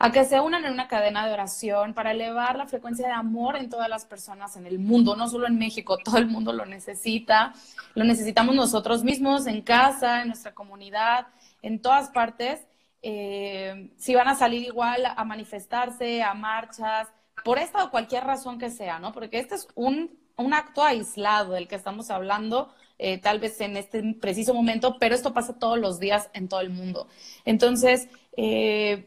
a 0.00 0.12
que 0.12 0.24
se 0.24 0.40
unan 0.40 0.64
en 0.64 0.72
una 0.72 0.86
cadena 0.86 1.26
de 1.26 1.32
oración 1.32 1.94
para 1.94 2.12
elevar 2.12 2.56
la 2.56 2.66
frecuencia 2.66 3.08
de 3.08 3.12
amor 3.14 3.56
en 3.56 3.68
todas 3.68 3.88
las 3.88 4.04
personas 4.04 4.56
en 4.56 4.66
el 4.66 4.78
mundo, 4.78 5.16
no 5.16 5.28
solo 5.28 5.46
en 5.48 5.58
México, 5.58 5.98
todo 6.04 6.18
el 6.18 6.26
mundo 6.26 6.52
lo 6.52 6.66
necesita, 6.66 7.52
lo 7.94 8.04
necesitamos 8.04 8.54
nosotros 8.54 9.02
mismos, 9.02 9.46
en 9.48 9.62
casa, 9.62 10.22
en 10.22 10.28
nuestra 10.28 10.54
comunidad, 10.54 11.26
en 11.62 11.80
todas 11.82 12.10
partes. 12.10 12.64
Eh, 13.02 13.92
si 13.96 14.14
van 14.14 14.28
a 14.28 14.34
salir 14.36 14.62
igual 14.62 15.04
a 15.06 15.24
manifestarse, 15.24 16.22
a 16.22 16.34
marchas, 16.34 17.08
por 17.44 17.58
esta 17.58 17.84
o 17.84 17.90
cualquier 17.90 18.24
razón 18.24 18.58
que 18.58 18.70
sea, 18.70 18.98
¿no? 18.98 19.12
Porque 19.12 19.38
este 19.38 19.54
es 19.54 19.68
un, 19.74 20.18
un 20.36 20.54
acto 20.54 20.82
aislado 20.82 21.52
del 21.54 21.68
que 21.68 21.76
estamos 21.76 22.10
hablando, 22.10 22.72
eh, 22.98 23.18
tal 23.18 23.38
vez 23.40 23.60
en 23.60 23.76
este 23.76 24.02
preciso 24.20 24.54
momento, 24.54 24.98
pero 24.98 25.14
esto 25.14 25.32
pasa 25.32 25.58
todos 25.58 25.78
los 25.78 26.00
días 26.00 26.30
en 26.34 26.48
todo 26.48 26.60
el 26.60 26.70
mundo. 26.70 27.08
Entonces, 27.44 28.08
eh, 28.36 29.06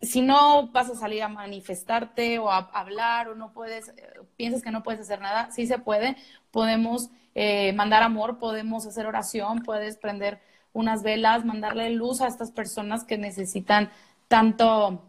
si 0.00 0.22
no 0.22 0.68
vas 0.68 0.90
a 0.90 0.94
salir 0.94 1.22
a 1.22 1.28
manifestarte 1.28 2.38
o 2.38 2.50
a 2.50 2.58
hablar 2.72 3.28
o 3.28 3.34
no 3.34 3.52
puedes, 3.52 3.88
eh, 3.88 4.20
piensas 4.36 4.62
que 4.62 4.70
no 4.70 4.82
puedes 4.82 5.00
hacer 5.00 5.20
nada, 5.20 5.50
sí 5.52 5.66
se 5.66 5.78
puede. 5.78 6.16
Podemos 6.50 7.10
eh, 7.34 7.72
mandar 7.72 8.02
amor, 8.02 8.38
podemos 8.38 8.86
hacer 8.86 9.06
oración, 9.06 9.62
puedes 9.62 9.96
prender 9.96 10.40
unas 10.72 11.02
velas, 11.02 11.44
mandarle 11.44 11.90
luz 11.90 12.20
a 12.20 12.28
estas 12.28 12.50
personas 12.52 13.04
que 13.04 13.18
necesitan 13.18 13.90
tanto, 14.28 15.02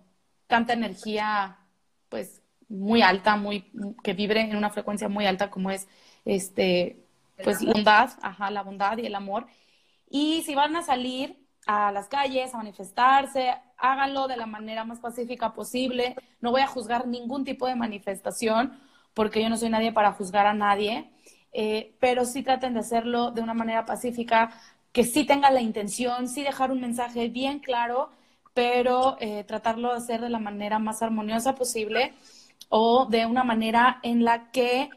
tanta 0.47 0.73
energía, 0.73 1.57
pues 2.09 2.36
muy 2.69 3.01
alta, 3.01 3.35
muy, 3.37 3.71
que 4.03 4.13
vibre 4.13 4.41
en 4.41 4.55
una 4.55 4.69
frecuencia 4.69 5.07
muy 5.09 5.25
alta 5.25 5.49
como 5.49 5.71
es 5.71 5.87
este, 6.25 7.05
pues 7.43 7.61
la 7.61 7.73
bondad, 7.73 8.09
ajá, 8.21 8.51
la 8.51 8.63
bondad 8.63 8.97
y 8.97 9.05
el 9.05 9.15
amor. 9.15 9.47
Y 10.09 10.41
si 10.43 10.55
van 10.55 10.75
a 10.75 10.81
salir, 10.81 11.47
a 11.67 11.91
las 11.91 12.07
calles, 12.07 12.53
a 12.53 12.57
manifestarse, 12.57 13.53
háganlo 13.77 14.27
de 14.27 14.37
la 14.37 14.45
manera 14.45 14.85
más 14.85 14.99
pacífica 14.99 15.53
posible. 15.53 16.15
No 16.39 16.51
voy 16.51 16.61
a 16.61 16.67
juzgar 16.67 17.05
ningún 17.05 17.43
tipo 17.43 17.67
de 17.67 17.75
manifestación 17.75 18.79
porque 19.13 19.41
yo 19.41 19.49
no 19.49 19.57
soy 19.57 19.69
nadie 19.69 19.91
para 19.91 20.13
juzgar 20.13 20.47
a 20.47 20.53
nadie, 20.53 21.11
eh, 21.51 21.95
pero 21.99 22.23
sí 22.23 22.41
traten 22.41 22.73
de 22.73 22.79
hacerlo 22.79 23.31
de 23.31 23.41
una 23.41 23.53
manera 23.53 23.85
pacífica, 23.85 24.51
que 24.91 25.03
sí 25.03 25.25
tengan 25.25 25.53
la 25.53 25.61
intención, 25.61 26.29
sí 26.29 26.43
dejar 26.43 26.71
un 26.71 26.79
mensaje 26.79 27.27
bien 27.27 27.59
claro, 27.59 28.11
pero 28.53 29.17
eh, 29.19 29.43
tratarlo 29.43 29.91
de 29.91 29.97
hacer 29.97 30.21
de 30.21 30.29
la 30.29 30.39
manera 30.39 30.79
más 30.79 31.01
armoniosa 31.01 31.55
posible 31.55 32.13
o 32.69 33.05
de 33.05 33.25
una 33.25 33.43
manera 33.43 33.99
en 34.03 34.23
la 34.23 34.51
que 34.51 34.89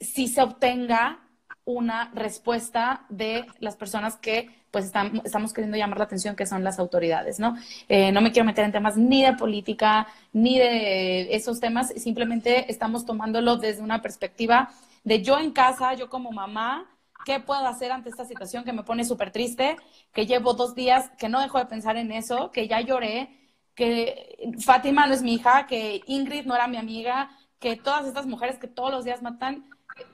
sí 0.00 0.28
se 0.28 0.42
obtenga 0.42 1.20
una 1.64 2.10
respuesta 2.14 3.06
de 3.08 3.44
las 3.58 3.76
personas 3.76 4.16
que 4.16 4.50
pues 4.70 4.92
estamos 5.24 5.52
queriendo 5.54 5.78
llamar 5.78 5.98
la 5.98 6.04
atención, 6.04 6.36
que 6.36 6.44
son 6.44 6.62
las 6.62 6.78
autoridades, 6.78 7.40
¿no? 7.40 7.56
Eh, 7.88 8.12
no 8.12 8.20
me 8.20 8.30
quiero 8.30 8.44
meter 8.44 8.64
en 8.64 8.72
temas 8.72 8.96
ni 8.98 9.22
de 9.24 9.32
política, 9.32 10.06
ni 10.34 10.58
de 10.58 11.34
esos 11.34 11.60
temas, 11.60 11.88
simplemente 11.96 12.70
estamos 12.70 13.06
tomándolo 13.06 13.56
desde 13.56 13.82
una 13.82 14.02
perspectiva 14.02 14.70
de 15.02 15.22
yo 15.22 15.38
en 15.38 15.52
casa, 15.52 15.94
yo 15.94 16.10
como 16.10 16.30
mamá, 16.30 16.84
¿qué 17.24 17.40
puedo 17.40 17.66
hacer 17.66 17.90
ante 17.90 18.10
esta 18.10 18.26
situación 18.26 18.64
que 18.64 18.72
me 18.72 18.82
pone 18.82 19.04
súper 19.04 19.30
triste? 19.30 19.76
Que 20.12 20.26
llevo 20.26 20.52
dos 20.52 20.74
días 20.74 21.10
que 21.18 21.28
no 21.28 21.40
dejo 21.40 21.58
de 21.58 21.66
pensar 21.66 21.96
en 21.96 22.12
eso, 22.12 22.50
que 22.50 22.68
ya 22.68 22.80
lloré, 22.80 23.30
que 23.76 24.50
Fátima 24.64 25.06
no 25.06 25.14
es 25.14 25.22
mi 25.22 25.34
hija, 25.34 25.66
que 25.68 26.00
Ingrid 26.06 26.46
no 26.46 26.56
era 26.56 26.66
mi 26.66 26.78
amiga, 26.78 27.30
que 27.60 27.76
todas 27.76 28.06
estas 28.06 28.26
mujeres 28.26 28.58
que 28.58 28.66
todos 28.66 28.90
los 28.90 29.04
días 29.04 29.22
matan, 29.22 29.68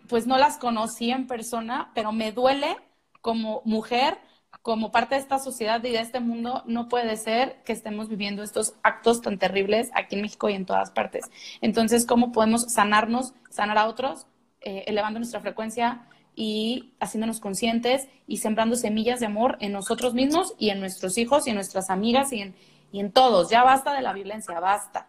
pues 0.08 0.26
no 0.26 0.36
las 0.36 0.58
conocí 0.58 1.10
en 1.10 1.26
persona, 1.26 1.90
pero 1.94 2.12
me 2.12 2.32
duele 2.32 2.76
como 3.20 3.62
mujer, 3.64 4.18
como 4.62 4.90
parte 4.90 5.14
de 5.14 5.20
esta 5.20 5.38
sociedad 5.38 5.82
y 5.84 5.92
de 5.92 6.00
este 6.00 6.20
mundo, 6.20 6.62
no 6.66 6.88
puede 6.88 7.16
ser 7.16 7.62
que 7.64 7.72
estemos 7.72 8.08
viviendo 8.08 8.42
estos 8.42 8.74
actos 8.82 9.22
tan 9.22 9.38
terribles 9.38 9.90
aquí 9.94 10.16
en 10.16 10.22
México 10.22 10.48
y 10.48 10.54
en 10.54 10.66
todas 10.66 10.90
partes. 10.90 11.30
Entonces, 11.60 12.04
¿cómo 12.04 12.32
podemos 12.32 12.64
sanarnos, 12.72 13.32
sanar 13.48 13.78
a 13.78 13.86
otros, 13.86 14.26
eh, 14.60 14.84
elevando 14.88 15.20
nuestra 15.20 15.40
frecuencia 15.40 16.08
y 16.34 16.94
haciéndonos 16.98 17.38
conscientes 17.38 18.08
y 18.26 18.38
sembrando 18.38 18.74
semillas 18.74 19.20
de 19.20 19.26
amor 19.26 19.56
en 19.60 19.72
nosotros 19.72 20.14
mismos 20.14 20.54
y 20.58 20.70
en 20.70 20.80
nuestros 20.80 21.16
hijos 21.16 21.46
y 21.46 21.50
en 21.50 21.56
nuestras 21.56 21.90
amigas 21.90 22.32
y 22.32 22.40
en, 22.40 22.54
y 22.92 23.00
en 23.00 23.12
todos? 23.12 23.48
Ya 23.48 23.64
basta 23.64 23.94
de 23.94 24.02
la 24.02 24.12
violencia, 24.12 24.60
basta. 24.60 25.08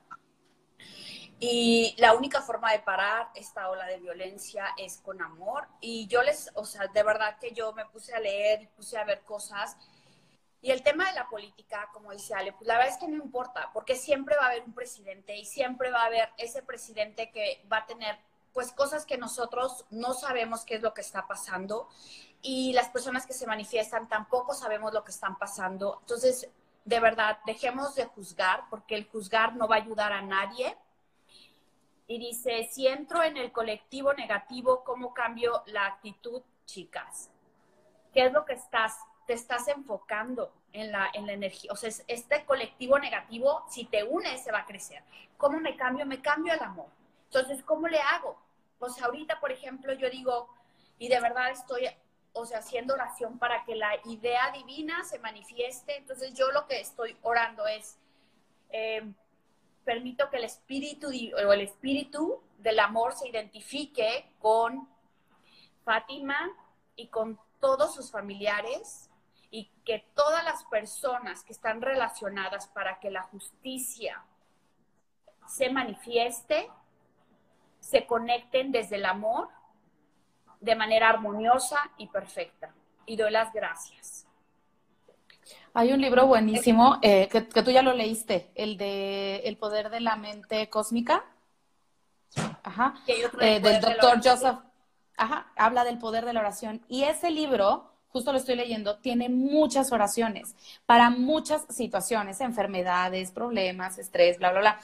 Y 1.39 1.93
la 1.97 2.15
única 2.15 2.41
forma 2.41 2.71
de 2.71 2.79
parar 2.79 3.29
esta 3.35 3.69
ola 3.69 3.85
de 3.85 3.99
violencia 3.99 4.67
es 4.77 4.97
con 4.99 5.21
amor. 5.21 5.67
Y 5.81 6.07
yo 6.07 6.23
les, 6.23 6.49
o 6.55 6.63
sea, 6.63 6.87
de 6.87 7.03
verdad 7.03 7.37
que 7.37 7.51
yo 7.51 7.73
me 7.73 7.85
puse 7.85 8.13
a 8.13 8.19
leer 8.19 8.61
y 8.61 8.67
puse 8.67 8.97
a 8.97 9.03
ver 9.03 9.23
cosas. 9.23 9.75
Y 10.61 10.71
el 10.71 10.81
tema 10.81 11.05
de 11.09 11.15
la 11.15 11.27
política, 11.27 11.89
como 11.91 12.13
dice 12.13 12.33
Ale, 12.33 12.53
pues 12.53 12.65
la 12.65 12.77
verdad 12.77 12.93
es 12.93 12.97
que 12.97 13.09
no 13.09 13.21
importa, 13.21 13.71
porque 13.73 13.97
siempre 13.97 14.37
va 14.37 14.43
a 14.43 14.49
haber 14.51 14.63
un 14.63 14.73
presidente 14.73 15.35
y 15.35 15.43
siempre 15.43 15.91
va 15.91 16.03
a 16.03 16.05
haber 16.05 16.29
ese 16.37 16.63
presidente 16.63 17.29
que 17.31 17.65
va 17.69 17.79
a 17.79 17.85
tener 17.85 18.17
pues 18.53 18.71
cosas 18.71 19.05
que 19.05 19.17
nosotros 19.17 19.83
no 19.89 20.13
sabemos 20.13 20.63
qué 20.63 20.75
es 20.75 20.81
lo 20.81 20.93
que 20.93 21.01
está 21.01 21.27
pasando 21.27 21.89
y 22.41 22.71
las 22.71 22.87
personas 22.89 23.25
que 23.25 23.33
se 23.33 23.47
manifiestan 23.47 24.07
tampoco 24.07 24.53
sabemos 24.53 24.93
lo 24.93 25.03
que 25.03 25.11
están 25.11 25.37
pasando. 25.37 25.97
Entonces, 26.01 26.49
de 26.85 26.99
verdad, 26.99 27.39
dejemos 27.45 27.95
de 27.95 28.05
juzgar 28.05 28.65
porque 28.69 28.95
el 28.95 29.07
juzgar 29.07 29.55
no 29.55 29.67
va 29.67 29.75
a 29.75 29.79
ayudar 29.79 30.11
a 30.11 30.21
nadie. 30.21 30.77
Y 32.07 32.19
dice, 32.19 32.67
si 32.71 32.87
entro 32.87 33.23
en 33.23 33.37
el 33.37 33.51
colectivo 33.51 34.13
negativo, 34.13 34.83
¿cómo 34.83 35.13
cambio 35.13 35.63
la 35.67 35.85
actitud, 35.85 36.41
chicas? 36.65 37.29
¿Qué 38.13 38.25
es 38.25 38.33
lo 38.33 38.45
que 38.45 38.53
estás, 38.53 38.97
te 39.25 39.33
estás 39.33 39.67
enfocando 39.69 40.51
en 40.73 40.91
la, 40.91 41.09
en 41.13 41.25
la 41.25 41.33
energía? 41.33 41.71
O 41.71 41.75
sea, 41.77 41.89
este 42.07 42.45
colectivo 42.45 42.99
negativo, 42.99 43.65
si 43.69 43.85
te 43.85 44.03
unes, 44.03 44.43
se 44.43 44.51
va 44.51 44.59
a 44.59 44.65
crecer. 44.65 45.01
¿Cómo 45.37 45.59
me 45.59 45.77
cambio? 45.77 46.05
Me 46.05 46.21
cambio 46.21 46.53
el 46.53 46.61
amor. 46.61 46.87
Entonces, 47.25 47.63
¿cómo 47.63 47.87
le 47.87 47.99
hago? 47.99 48.37
Pues 48.77 49.01
ahorita, 49.01 49.39
por 49.39 49.51
ejemplo, 49.51 49.93
yo 49.93 50.09
digo, 50.09 50.49
y 50.99 51.07
de 51.07 51.19
verdad 51.21 51.51
estoy 51.51 51.87
o 52.33 52.45
sea, 52.45 52.59
haciendo 52.59 52.95
oración 52.95 53.37
para 53.37 53.63
que 53.63 53.75
la 53.75 53.91
idea 54.05 54.51
divina 54.51 55.03
se 55.03 55.19
manifieste. 55.19 55.97
Entonces 55.97 56.33
yo 56.33 56.51
lo 56.51 56.67
que 56.67 56.81
estoy 56.81 57.15
orando 57.21 57.65
es, 57.67 57.97
eh, 58.69 59.13
permito 59.83 60.29
que 60.29 60.37
el 60.37 60.45
espíritu 60.45 61.07
o 61.07 61.53
el 61.53 61.61
espíritu 61.61 62.41
del 62.57 62.79
amor 62.79 63.13
se 63.13 63.27
identifique 63.27 64.33
con 64.39 64.89
Fátima 65.83 66.49
y 66.95 67.07
con 67.07 67.39
todos 67.59 67.93
sus 67.93 68.11
familiares 68.11 69.09
y 69.51 69.69
que 69.85 70.05
todas 70.15 70.43
las 70.43 70.63
personas 70.65 71.43
que 71.43 71.53
están 71.53 71.81
relacionadas 71.81 72.67
para 72.67 72.99
que 72.99 73.11
la 73.11 73.23
justicia 73.23 74.23
se 75.47 75.69
manifieste, 75.69 76.69
se 77.79 78.05
conecten 78.05 78.71
desde 78.71 78.95
el 78.95 79.05
amor 79.05 79.49
de 80.63 80.75
manera 80.75 81.09
armoniosa 81.09 81.77
y 81.97 82.07
perfecta. 82.07 82.73
Y 83.05 83.17
doy 83.17 83.31
las 83.31 83.51
gracias. 83.53 84.25
Hay 85.73 85.91
un 85.91 85.99
libro 85.99 86.25
buenísimo 86.25 86.99
eh, 87.01 87.27
que, 87.29 87.41
tú 87.41 87.71
ya 87.71 87.81
lo 87.81 87.93
leíste, 87.93 88.51
el 88.55 88.77
de 88.77 89.37
El 89.45 89.57
poder 89.57 89.89
de 89.89 89.99
la 89.99 90.15
mente 90.15 90.69
cósmica. 90.69 91.25
Ajá. 92.63 92.95
Eh, 93.07 93.59
del 93.59 93.81
doctor 93.81 94.21
Joseph. 94.23 94.59
Ajá. 95.17 95.51
Habla 95.57 95.83
del 95.83 95.97
poder 95.97 96.25
de 96.25 96.33
la 96.33 96.39
oración. 96.39 96.81
Y 96.87 97.03
ese 97.03 97.29
libro, 97.29 97.91
justo 98.07 98.31
lo 98.31 98.37
estoy 98.37 98.55
leyendo, 98.55 98.99
tiene 98.99 99.27
muchas 99.27 99.91
oraciones 99.91 100.55
para 100.85 101.09
muchas 101.09 101.65
situaciones, 101.69 102.39
enfermedades, 102.39 103.31
problemas, 103.31 103.97
estrés, 103.97 104.37
bla, 104.37 104.51
bla, 104.51 104.61
bla. 104.61 104.79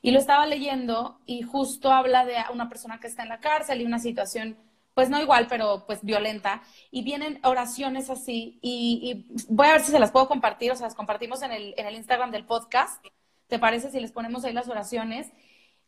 Y 0.00 0.12
lo 0.12 0.18
estaba 0.20 0.46
leyendo 0.46 1.18
y 1.26 1.42
justo 1.42 1.90
habla 1.90 2.24
de 2.24 2.36
una 2.52 2.68
persona 2.68 3.00
que 3.00 3.08
está 3.08 3.22
en 3.22 3.30
la 3.30 3.40
cárcel 3.40 3.80
y 3.80 3.86
una 3.86 3.98
situación 3.98 4.56
pues 4.94 5.10
no 5.10 5.20
igual, 5.20 5.46
pero 5.48 5.84
pues 5.86 6.02
violenta, 6.02 6.62
y 6.90 7.02
vienen 7.02 7.40
oraciones 7.42 8.10
así, 8.10 8.58
y, 8.62 9.26
voy 9.48 9.66
a 9.66 9.72
ver 9.72 9.80
si 9.82 9.90
se 9.90 9.98
las 9.98 10.12
puedo 10.12 10.28
compartir, 10.28 10.72
o 10.72 10.76
sea, 10.76 10.86
las 10.86 10.94
compartimos 10.94 11.42
en 11.42 11.52
el, 11.52 11.74
en 11.76 11.86
el 11.86 11.96
Instagram 11.96 12.30
del 12.30 12.46
podcast, 12.46 13.04
¿te 13.48 13.58
parece 13.58 13.90
si 13.90 14.00
les 14.00 14.12
ponemos 14.12 14.44
ahí 14.44 14.52
las 14.52 14.68
oraciones? 14.68 15.30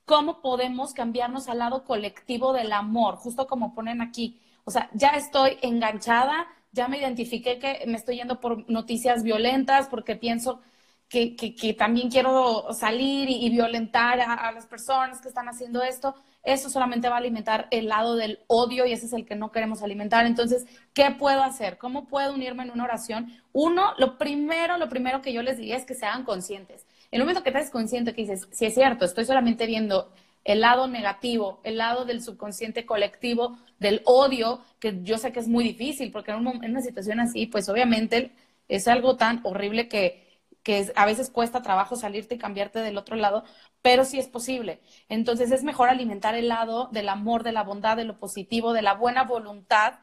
¿Cómo 0.05 0.43
podemos 0.43 0.93
cambiarnos 0.93 1.49
al 1.49 1.59
lado 1.59 1.85
colectivo 1.85 2.53
del 2.53 2.73
amor? 2.73 3.17
Justo 3.17 3.47
como 3.47 3.75
ponen 3.75 4.03
aquí, 4.03 4.41
o 4.65 4.71
sea, 4.71 4.91
ya 4.93 5.11
estoy 5.11 5.59
enganchada, 5.63 6.47
ya 6.73 6.89
me 6.89 6.99
identifiqué 6.99 7.59
que 7.59 7.85
me 7.87 7.97
estoy 7.97 8.17
yendo 8.17 8.41
por 8.41 8.69
noticias 8.69 9.23
violentas, 9.23 9.89
porque 9.89 10.17
pienso 10.17 10.61
que, 11.09 11.75
también 11.79 12.11
quiero 12.11 12.73
salir 12.73 13.29
y, 13.31 13.49
violentar 13.51 14.21
a 14.21 14.53
las 14.53 14.67
personas 14.67 15.21
que 15.21 15.29
están 15.29 15.49
haciendo 15.49 15.83
esto 15.83 16.15
eso 16.47 16.71
solamente 16.71 17.09
va 17.09 17.17
a 17.17 17.19
alimentar 17.19 17.67
el 17.73 17.89
lado 17.89 18.15
del 18.15 18.39
odio 18.47 18.87
y 18.87 18.93
ese 18.93 19.07
es 19.07 19.13
el 19.13 19.27
que 19.27 19.35
no 19.35 19.51
queremos 19.51 19.83
alimentar. 19.83 20.27
Entonces, 20.27 20.65
¿qué 20.95 21.11
puedo 21.11 21.43
hacer? 21.43 21.77
¿Cómo 21.77 22.07
puedo 22.07 22.33
unirme 22.33 22.63
en 22.63 22.71
una 22.71 22.85
oración? 22.85 23.33
Uno, 23.53 23.95
lo 23.99 24.17
primero, 24.17 24.79
lo 24.79 24.89
primero 24.89 25.23
que 25.23 25.33
yo 25.33 25.43
les 25.43 25.59
diría 25.59 25.77
es 25.77 25.85
que 25.85 25.95
sean 25.95 26.25
conscientes. 26.25 26.87
En 27.11 27.21
el 27.21 27.27
momento 27.27 27.43
que 27.43 27.51
te 27.51 27.71
consciente 27.71 28.15
que 28.15 28.23
dices, 28.23 28.49
si 28.53 28.65
es 28.65 28.75
cierto, 28.75 29.05
estoy 29.05 29.25
solamente 29.25 29.67
viendo 29.67 30.13
el 30.45 30.61
lado 30.61 30.87
negativo, 30.87 31.61
el 31.65 31.79
lado 31.79 32.05
del 32.05 32.23
subconsciente 32.23 32.87
colectivo, 32.87 33.59
del 33.81 34.03
odio, 34.05 34.61
que 34.79 35.01
yo 35.03 35.19
sé 35.19 35.33
que 35.33 35.41
es 35.41 35.49
muy 35.49 35.65
difícil, 35.65 36.13
porque 36.13 36.31
en, 36.31 36.47
en 36.47 36.71
una 36.71 36.81
situación 36.81 37.19
así, 37.19 37.47
pues 37.47 37.69
obviamente 37.69 38.31
es 38.69 38.87
algo 38.87 39.17
tan 39.17 39.41
horrible 39.43 39.89
que, 39.89 40.26
que 40.67 40.93
a 40.97 41.07
veces 41.07 41.31
cuesta 41.31 41.63
trabajo 41.63 41.95
salirte 41.95 42.35
y 42.35 42.39
cambiarte 42.39 42.81
del 42.81 42.99
otro 42.99 43.15
lado, 43.15 43.45
pero 43.83 44.05
sí 44.05 44.19
es 44.19 44.27
posible. 44.27 44.81
Entonces 45.09 45.53
es 45.53 45.63
mejor 45.63 45.89
alimentar 45.89 46.35
el 46.35 46.49
lado 46.49 46.89
del 46.91 47.09
amor, 47.09 47.45
de 47.45 47.53
la 47.53 47.63
bondad, 47.63 47.97
de 47.97 48.03
lo 48.03 48.19
positivo, 48.19 48.73
de 48.73 48.83
la 48.83 48.95
buena 48.95 49.23
voluntad 49.23 50.01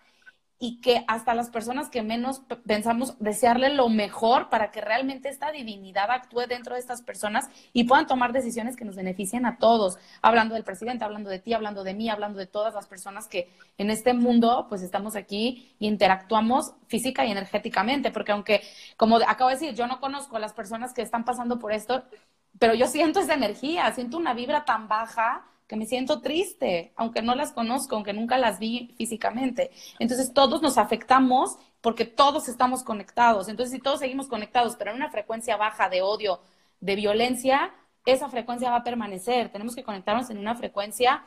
y 0.60 0.80
que 0.80 1.04
hasta 1.08 1.34
las 1.34 1.50
personas 1.50 1.90
que 1.90 2.04
menos 2.04 2.42
pensamos 2.66 3.20
desearle 3.20 3.70
lo 3.70 3.90
mejor 3.90 4.50
para 4.50 4.72
que 4.72 4.82
realmente 4.82 5.30
esta 5.30 5.52
divinidad 5.52 6.10
actúe 6.10 6.48
dentro 6.48 6.76
de 6.76 6.80
estas 6.80 7.02
personas 7.02 7.50
y 7.74 7.84
puedan 7.84 8.08
tomar 8.08 8.32
decisiones 8.32 8.76
que 8.76 8.86
nos 8.86 8.96
beneficien 8.96 9.46
a 9.46 9.58
todos, 9.58 9.98
hablando 10.22 10.56
del 10.56 10.64
presidente, 10.64 11.04
hablando 11.04 11.30
de 11.30 11.40
ti, 11.40 11.54
hablando 11.54 11.84
de 11.84 11.94
mí, 11.94 12.10
hablando 12.10 12.40
de 12.40 12.48
todas 12.48 12.74
las 12.74 12.88
personas 12.88 13.28
que 13.28 13.50
en 13.78 13.90
este 13.90 14.14
mundo 14.14 14.68
pues 14.70 14.82
estamos 14.82 15.16
aquí 15.16 15.76
e 15.80 15.86
interactuamos 15.88 16.74
física 16.88 17.26
y 17.26 17.32
energéticamente, 17.32 18.12
porque 18.12 18.32
aunque 18.32 18.62
como 18.96 19.18
acabo 19.18 19.50
de 19.50 19.56
decir, 19.56 19.76
yo 19.76 19.88
no 19.88 20.00
conozco 20.00 20.38
a 20.38 20.40
las 20.40 20.54
personas 20.54 20.94
que 20.94 21.02
están 21.02 21.26
pasando 21.26 21.60
por 21.60 21.74
esto, 21.74 22.04
pero 22.60 22.74
yo 22.74 22.88
siento 22.88 23.20
esa 23.20 23.34
energía, 23.34 23.92
siento 23.92 24.18
una 24.18 24.34
vibra 24.34 24.64
tan 24.66 24.88
baja 24.88 25.46
que 25.74 25.78
me 25.78 25.88
siento 25.88 26.22
triste, 26.22 26.94
aunque 26.96 27.24
no 27.24 27.34
las 27.34 27.52
conozco, 27.52 27.96
aunque 27.96 28.14
nunca 28.14 28.38
las 28.38 28.60
vi 28.60 28.94
físicamente. 28.96 29.72
Entonces 29.98 30.32
todos 30.32 30.62
nos 30.62 30.78
afectamos 30.78 31.58
porque 31.82 32.06
todos 32.06 32.48
estamos 32.48 32.84
conectados. 32.84 33.50
Entonces 33.50 33.74
si 33.74 33.82
todos 33.82 34.00
seguimos 34.00 34.28
conectados, 34.28 34.76
pero 34.76 34.92
en 34.92 34.98
una 34.98 35.10
frecuencia 35.10 35.58
baja 35.58 35.90
de 35.90 36.04
odio, 36.04 36.42
de 36.80 36.96
violencia, 36.96 37.74
esa 38.06 38.30
frecuencia 38.30 38.70
va 38.70 38.78
a 38.78 38.84
permanecer. 38.84 39.52
Tenemos 39.52 39.74
que 39.74 39.84
conectarnos 39.84 40.30
en 40.30 40.38
una 40.38 40.54
frecuencia 40.54 41.24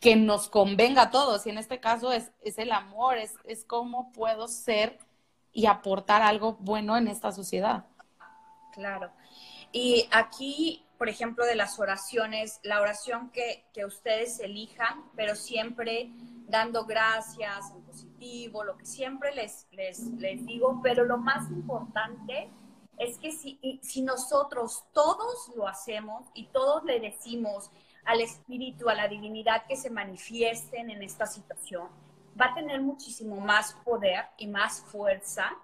que 0.00 0.16
nos 0.16 0.50
convenga 0.50 1.04
a 1.04 1.10
todos. 1.10 1.46
Y 1.46 1.48
en 1.48 1.56
este 1.56 1.80
caso 1.80 2.12
es, 2.12 2.30
es 2.42 2.58
el 2.58 2.72
amor, 2.72 3.16
es, 3.16 3.36
es 3.44 3.64
cómo 3.64 4.12
puedo 4.12 4.48
ser 4.48 4.98
y 5.50 5.64
aportar 5.64 6.20
algo 6.20 6.58
bueno 6.60 6.94
en 6.98 7.08
esta 7.08 7.32
sociedad. 7.32 7.86
Claro. 8.74 9.10
Y 9.72 10.10
aquí, 10.12 10.83
por 10.98 11.08
ejemplo, 11.08 11.44
de 11.44 11.54
las 11.54 11.78
oraciones, 11.78 12.60
la 12.62 12.80
oración 12.80 13.30
que, 13.30 13.64
ustedes 13.84 14.40
elijan, 14.40 15.04
pero 15.16 15.34
siempre 15.34 16.10
dando 16.46 16.84
gracias 16.84 17.70
en 17.70 17.82
positivo, 17.82 18.64
lo 18.64 18.76
que 18.78 18.86
siempre 18.86 19.34
les, 19.34 19.66
les, 19.72 20.00
les 20.18 20.44
digo, 20.46 20.80
pero 20.82 21.04
lo 21.04 21.18
más 21.18 21.50
importante 21.50 22.50
es 22.98 23.18
que 23.18 23.32
si, 23.32 23.80
si 23.82 24.02
nosotros 24.02 24.84
todos 24.92 25.50
lo 25.56 25.66
hacemos 25.66 26.26
y 26.34 26.46
todos 26.46 26.84
le 26.84 27.00
decimos 27.00 27.70
al 28.04 28.20
espíritu, 28.20 28.88
a 28.88 28.94
la 28.94 29.08
divinidad 29.08 29.66
que 29.66 29.76
se 29.76 29.90
manifiesten 29.90 30.90
en 30.90 31.02
esta 31.02 31.26
situación, 31.26 31.88
va 32.40 32.46
a 32.46 32.54
tener 32.54 32.80
muchísimo 32.80 33.40
más 33.40 33.74
poder 33.84 34.26
y 34.38 34.46
más 34.46 34.80
fuerza 34.80 35.56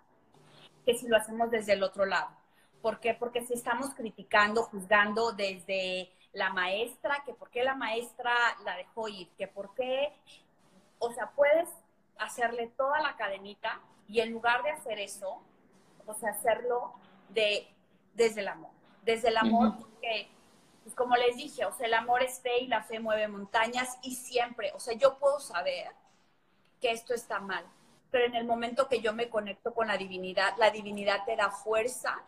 que 0.85 0.95
si 0.95 1.09
lo 1.09 1.17
hacemos 1.17 1.51
desde 1.51 1.75
el 1.75 1.83
otro 1.83 2.07
lado. 2.07 2.40
¿Por 2.83 3.01
qué? 3.01 3.15
Porque 3.15 3.45
si 3.45 3.55
estamos 3.55 3.95
criticando, 3.95 4.63
juzgando 4.65 5.33
desde 5.33 6.11
la 6.33 6.51
maestra, 6.51 7.23
que 7.25 7.35
por 7.35 7.51
qué 7.51 7.65
la 7.65 7.75
maestra 7.75 8.35
la 8.65 8.77
dejó 8.77 9.09
ir, 9.09 9.29
que 9.37 9.49
por 9.49 9.75
qué, 9.75 10.13
o 10.99 11.13
sea, 11.13 11.31
puedes 11.31 11.69
hacerle 12.19 12.69
toda 12.77 13.01
la 13.01 13.17
cadenita 13.17 13.81
y 14.09 14.21
en 14.21 14.33
lugar 14.33 14.63
de 14.63 14.71
hacer 14.71 14.99
eso, 14.99 15.43
o 16.07 16.15
sea, 16.15 16.31
hacerlo 16.31 16.95
de, 17.29 17.69
desde 18.15 18.41
el 18.41 18.49
amor, 18.49 18.71
desde 19.03 19.29
el 19.29 19.37
amor, 19.37 19.77
porque, 19.79 20.29
pues 20.83 20.95
como 20.95 21.17
les 21.17 21.37
dije, 21.37 21.65
o 21.65 21.73
sea, 21.73 21.87
el 21.87 21.95
amor 21.95 22.23
es 22.23 22.41
fe 22.41 22.61
y 22.61 22.67
la 22.67 22.83
fe 22.83 23.01
mueve 23.01 23.29
montañas 23.29 23.99
y 24.03 24.15
siempre, 24.15 24.73
o 24.75 24.81
sea, 24.81 24.95
yo 24.95 25.19
puedo 25.19 25.41
saber 25.41 25.93
que 26.81 26.93
esto 26.93 27.15
está 27.15 27.41
mal, 27.41 27.65
pero 28.11 28.25
en 28.25 28.35
el 28.35 28.45
momento 28.45 28.89
que 28.89 29.01
yo 29.01 29.13
me 29.13 29.29
conecto 29.29 29.75
con 29.75 29.89
la 29.89 29.97
divinidad, 29.97 30.57
la 30.59 30.71
divinidad 30.71 31.25
te 31.25 31.37
da 31.37 31.51
fuerza 31.51 32.23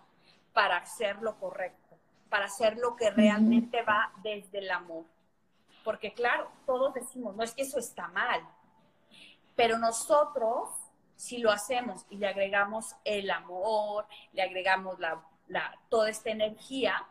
para 0.52 0.78
hacer 0.78 1.20
lo 1.22 1.36
correcto, 1.38 1.96
para 2.28 2.46
hacer 2.46 2.76
lo 2.78 2.96
que 2.96 3.10
realmente 3.10 3.82
va 3.82 4.12
desde 4.22 4.58
el 4.58 4.70
amor. 4.70 5.04
Porque 5.84 6.12
claro, 6.12 6.50
todos 6.66 6.94
decimos, 6.94 7.34
no 7.34 7.42
es 7.42 7.52
que 7.52 7.62
eso 7.62 7.78
está 7.78 8.08
mal, 8.08 8.40
pero 9.56 9.78
nosotros, 9.78 10.70
si 11.16 11.38
lo 11.38 11.50
hacemos 11.50 12.04
y 12.10 12.16
le 12.16 12.28
agregamos 12.28 12.94
el 13.04 13.30
amor, 13.30 14.06
le 14.32 14.42
agregamos 14.42 14.98
la, 14.98 15.22
toda 15.88 16.08
esta 16.08 16.30
energía, 16.30 17.06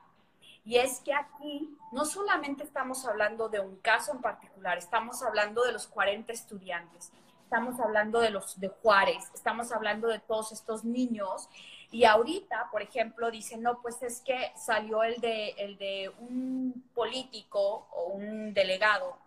y 0.64 0.78
es 0.78 1.00
que 1.00 1.14
aquí 1.14 1.76
no 1.92 2.06
solamente 2.06 2.64
estamos 2.64 3.06
hablando 3.06 3.50
de 3.50 3.60
un 3.60 3.78
caso 3.78 4.12
en 4.12 4.22
particular, 4.22 4.78
estamos 4.78 5.24
hablando 5.24 5.64
de 5.64 5.72
los 5.72 5.88
40 5.88 6.32
estudiantes, 6.32 7.12
estamos 7.44 7.80
hablando 7.80 8.20
de 8.20 8.30
los 8.30 8.60
de 8.60 8.70
Juárez, 8.70 9.30
estamos 9.34 9.72
hablando 9.72 10.08
de 10.08 10.20
todos 10.20 10.52
estos 10.52 10.84
niños 10.84 11.50
y 11.92 12.06
ahorita, 12.06 12.70
por 12.72 12.82
ejemplo, 12.82 13.30
dicen, 13.30 13.62
no, 13.62 13.82
pues 13.82 14.02
es 14.02 14.22
que 14.22 14.54
salió 14.56 15.04
el 15.04 15.20
de, 15.20 15.50
el 15.58 15.78
de 15.78 16.10
un 16.20 16.90
político 16.96 17.88
o 17.92 18.06
un 18.14 18.54
delegado 18.54 19.18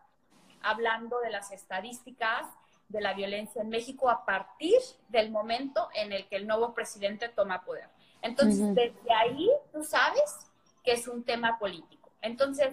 hablando 0.63 1.21
de 1.21 1.31
las 1.31 1.53
estadísticas 1.53 2.47
de 2.89 3.03
la 3.03 3.13
violencia 3.13 3.61
en 3.61 3.69
México 3.69 4.09
a 4.09 4.25
partir 4.25 4.79
del 5.09 5.31
momento 5.31 5.89
en 5.95 6.13
el 6.13 6.27
que 6.27 6.37
el 6.37 6.47
nuevo 6.47 6.73
presidente 6.73 7.29
toma 7.29 7.65
poder. 7.65 7.89
Entonces, 8.23 8.75
desde 8.75 9.13
ahí 9.13 9.51
tú 9.73 9.83
sabes 9.85 10.51
que 10.83 10.93
es 10.93 11.07
un 11.07 11.23
tema 11.23 11.59
político. 11.59 12.11
Entonces, 12.23 12.71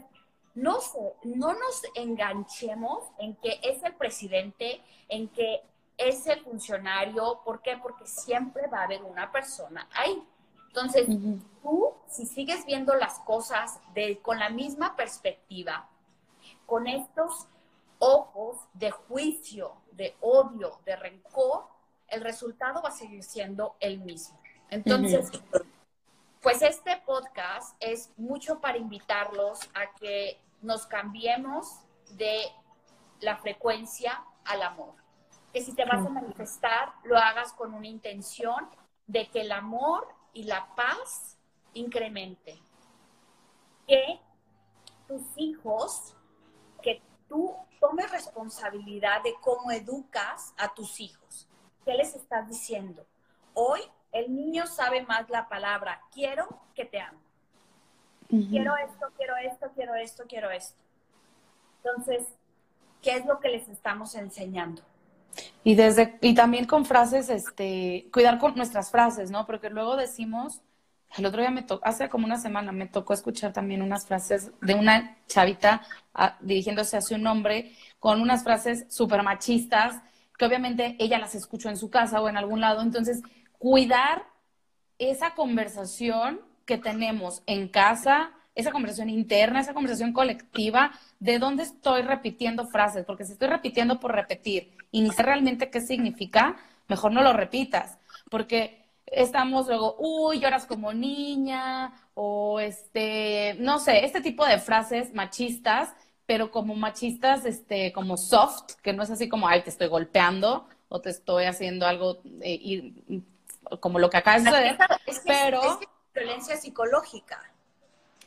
no, 0.54 0.80
no 1.23 1.54
nos 1.54 1.82
enganchemos 1.95 3.04
en 3.19 3.36
que 3.36 3.60
es 3.62 3.84
el 3.84 3.93
presidente, 3.95 4.82
en 5.10 5.27
que 5.30 5.62
es 6.01 6.27
el 6.27 6.41
funcionario. 6.41 7.41
¿Por 7.43 7.61
qué? 7.61 7.77
Porque 7.77 8.05
siempre 8.05 8.67
va 8.67 8.79
a 8.79 8.83
haber 8.83 9.03
una 9.03 9.31
persona 9.31 9.87
ahí. 9.93 10.23
Entonces, 10.67 11.07
tú, 11.61 11.93
si 12.07 12.25
sigues 12.25 12.65
viendo 12.65 12.95
las 12.95 13.19
cosas 13.19 13.79
de, 13.93 14.19
con 14.19 14.39
la 14.39 14.49
misma 14.49 14.95
perspectiva, 14.95 15.89
con 16.65 16.87
estos 16.87 17.47
ojos 17.99 18.57
de 18.73 18.89
juicio, 18.91 19.73
de 19.91 20.15
odio, 20.21 20.79
de 20.85 20.95
rencor, 20.95 21.67
el 22.07 22.21
resultado 22.21 22.81
va 22.81 22.89
a 22.89 22.93
seguir 22.93 23.23
siendo 23.23 23.75
el 23.81 23.99
mismo. 23.99 24.39
Entonces, 24.69 25.29
pues 26.41 26.61
este 26.61 27.01
podcast 27.05 27.75
es 27.81 28.09
mucho 28.17 28.61
para 28.61 28.77
invitarlos 28.77 29.59
a 29.73 29.93
que 29.99 30.39
nos 30.61 30.85
cambiemos 30.87 31.81
de 32.11 32.45
la 33.19 33.37
frecuencia 33.37 34.23
al 34.45 34.61
amor. 34.63 35.00
Que 35.53 35.61
si 35.61 35.73
te 35.73 35.85
vas 35.85 36.05
a 36.05 36.09
manifestar, 36.09 36.93
lo 37.03 37.17
hagas 37.17 37.53
con 37.53 37.73
una 37.73 37.87
intención 37.87 38.69
de 39.07 39.29
que 39.29 39.41
el 39.41 39.51
amor 39.51 40.07
y 40.33 40.43
la 40.43 40.73
paz 40.75 41.37
incremente. 41.73 42.57
Que 43.87 44.19
tus 45.07 45.23
hijos, 45.35 46.15
que 46.81 47.01
tú 47.27 47.53
tomes 47.79 48.09
responsabilidad 48.11 49.23
de 49.23 49.33
cómo 49.41 49.71
educas 49.71 50.53
a 50.57 50.73
tus 50.73 50.99
hijos. 50.99 51.47
¿Qué 51.83 51.95
les 51.95 52.15
estás 52.15 52.47
diciendo? 52.47 53.05
Hoy 53.53 53.81
el 54.11 54.33
niño 54.33 54.67
sabe 54.67 55.03
más 55.03 55.29
la 55.29 55.49
palabra 55.49 56.01
quiero 56.11 56.47
que 56.75 56.85
te 56.85 56.99
amo. 56.99 57.19
Quiero 58.29 58.77
esto, 58.77 59.07
quiero 59.17 59.35
esto, 59.35 59.71
quiero 59.75 59.95
esto, 59.95 60.23
quiero 60.25 60.51
esto. 60.51 60.79
Entonces, 61.83 62.25
¿qué 63.01 63.17
es 63.17 63.25
lo 63.25 63.41
que 63.41 63.49
les 63.49 63.67
estamos 63.67 64.15
enseñando? 64.15 64.83
Y 65.63 65.75
desde 65.75 66.17
y 66.21 66.33
también 66.33 66.65
con 66.65 66.85
frases, 66.85 67.29
este, 67.29 68.07
cuidar 68.11 68.39
con 68.39 68.55
nuestras 68.55 68.91
frases, 68.91 69.31
¿no? 69.31 69.45
Porque 69.45 69.69
luego 69.69 69.95
decimos, 69.95 70.61
el 71.17 71.25
otro 71.25 71.41
día 71.41 71.51
me 71.51 71.61
tocó, 71.61 71.85
hace 71.85 72.09
como 72.09 72.25
una 72.25 72.37
semana 72.37 72.71
me 72.71 72.87
tocó 72.87 73.13
escuchar 73.13 73.51
también 73.53 73.81
unas 73.81 74.05
frases 74.05 74.51
de 74.61 74.73
una 74.75 75.17
chavita 75.27 75.81
ah, 76.13 76.37
dirigiéndose 76.39 76.97
hacia 76.97 77.17
un 77.17 77.27
hombre 77.27 77.75
con 77.99 78.21
unas 78.21 78.43
frases 78.43 78.85
súper 78.89 79.21
machistas, 79.23 80.01
que 80.37 80.45
obviamente 80.45 80.95
ella 80.99 81.19
las 81.19 81.35
escuchó 81.35 81.69
en 81.69 81.77
su 81.77 81.89
casa 81.89 82.21
o 82.21 82.29
en 82.29 82.37
algún 82.37 82.61
lado. 82.61 82.81
Entonces, 82.81 83.21
cuidar 83.57 84.25
esa 84.97 85.35
conversación 85.35 86.41
que 86.65 86.77
tenemos 86.77 87.43
en 87.45 87.67
casa, 87.67 88.31
esa 88.55 88.71
conversación 88.71 89.09
interna, 89.09 89.59
esa 89.59 89.73
conversación 89.73 90.13
colectiva, 90.13 90.91
de 91.19 91.39
dónde 91.39 91.63
estoy 91.63 92.01
repitiendo 92.01 92.67
frases, 92.67 93.05
porque 93.05 93.25
si 93.25 93.33
estoy 93.33 93.47
repitiendo 93.47 93.99
por 93.99 94.13
repetir 94.13 94.75
y 94.91 95.01
ni 95.01 95.11
sé 95.11 95.23
realmente 95.23 95.69
qué 95.69 95.81
significa, 95.81 96.57
mejor 96.87 97.11
no 97.11 97.21
lo 97.21 97.33
repitas, 97.33 97.97
porque 98.29 98.81
estamos 99.05 99.67
luego, 99.67 99.95
uy, 99.99 100.39
lloras 100.39 100.65
como 100.65 100.93
niña, 100.93 101.93
o 102.13 102.59
este, 102.59 103.55
no 103.59 103.79
sé, 103.79 104.05
este 104.05 104.21
tipo 104.21 104.45
de 104.45 104.59
frases 104.59 105.13
machistas, 105.13 105.93
pero 106.25 106.51
como 106.51 106.75
machistas, 106.75 107.45
este, 107.45 107.91
como 107.91 108.17
soft, 108.17 108.75
que 108.81 108.93
no 108.93 109.03
es 109.03 109.11
así 109.11 109.27
como, 109.27 109.47
ay, 109.47 109.63
te 109.63 109.69
estoy 109.69 109.87
golpeando 109.87 110.67
o 110.87 111.01
te 111.01 111.09
estoy 111.09 111.45
haciendo 111.45 111.85
algo 111.85 112.21
eh, 112.41 112.59
y, 112.61 113.23
como 113.79 113.99
lo 113.99 114.09
que 114.09 114.17
acá 114.17 114.33
de 114.33 114.45
suceder, 114.45 114.77
pero... 115.25 115.61
Es, 115.61 115.87
violencia 116.13 116.57
psicológica. 116.57 117.50